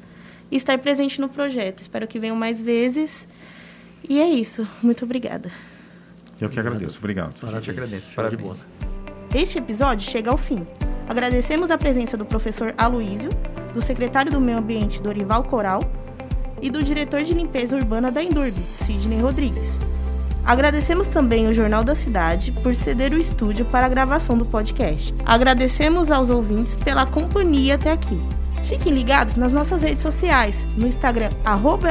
e 0.50 0.56
estar 0.56 0.80
presente 0.80 1.20
no 1.20 1.28
projeto. 1.28 1.82
Espero 1.82 2.08
que 2.08 2.18
venham 2.18 2.38
mais 2.38 2.62
vezes 2.62 3.28
e 4.08 4.20
é 4.20 4.28
isso. 4.28 4.68
Muito 4.82 5.06
obrigada. 5.06 5.52
Eu 6.40 6.50
que 6.50 6.60
agradeço. 6.60 6.98
Obrigado. 6.98 7.36
Eu 7.42 7.62
te 7.62 7.70
agradeço. 7.70 8.10
Parabéns. 8.16 8.66
Este 9.34 9.60
episódio 9.60 10.10
chega 10.10 10.32
ao 10.32 10.38
fim. 10.38 10.66
Agradecemos 11.08 11.70
a 11.70 11.78
presença 11.78 12.18
do 12.18 12.26
professor 12.26 12.74
Aloísio, 12.78 13.30
do 13.74 13.82
secretário 13.82 14.32
do 14.32 14.42
Meio 14.42 14.58
Ambiente 14.58 15.02
Dorival 15.02 15.44
Coral 15.44 15.82
e 16.62 16.70
do 16.70 16.82
diretor 16.84 17.24
de 17.24 17.34
limpeza 17.34 17.76
urbana 17.76 18.12
da 18.12 18.24
Endurbe, 18.24 18.60
Sidney 18.60 19.22
Rodrigues. 19.22 19.78
Agradecemos 20.46 21.08
também 21.08 21.48
o 21.48 21.54
Jornal 21.54 21.84
da 21.84 21.96
Cidade 21.96 22.52
por 22.52 22.76
ceder 22.76 23.14
o 23.14 23.18
estúdio 23.18 23.66
para 23.66 23.86
a 23.86 23.90
gravação 23.90 24.38
do 24.38 24.46
podcast. 24.46 25.14
Agradecemos 25.26 26.10
aos 26.10 26.30
ouvintes 26.30 26.76
pela 26.76 27.06
companhia 27.06 27.76
até 27.76 27.92
aqui. 27.92 28.20
Fiquem 28.64 28.94
ligados 28.94 29.36
nas 29.36 29.52
nossas 29.52 29.82
redes 29.82 30.02
sociais, 30.02 30.66
no 30.76 30.88
Instagram 30.88 31.30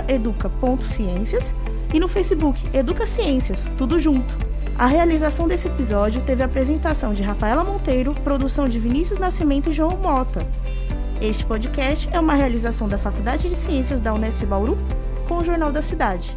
educa.ciências 0.09 1.55
e 1.93 2.01
no 2.01 2.09
Facebook 2.09 2.59
Educa 2.73 3.07
Ciências, 3.07 3.65
tudo 3.77 3.99
junto. 3.99 4.37
A 4.79 4.87
realização 4.87 5.47
desse 5.47 5.69
episódio 5.69 6.23
teve 6.23 6.43
a 6.43 6.47
apresentação 6.47 7.13
de 7.13 7.23
Rafaela 7.23 7.63
Monteiro, 7.63 8.15
produção 8.25 8.69
de 8.69 8.79
Vinícius 8.79 9.19
Nascimento 9.19 9.71
e 9.71 9.75
João 9.75 9.97
Mota. 9.97 10.47
Este 11.21 11.45
podcast 11.45 12.09
é 12.11 12.19
uma 12.19 12.35
realização 12.35 12.89
da 12.89 12.99
Faculdade 12.99 13.49
de 13.49 13.55
Ciências 13.55 14.01
da 14.01 14.15
Unesp 14.15 14.43
Bauru 14.47 14.79
com 15.29 15.39
o 15.39 15.45
Jornal 15.45 15.71
da 15.71 15.83
Cidade. 15.83 16.35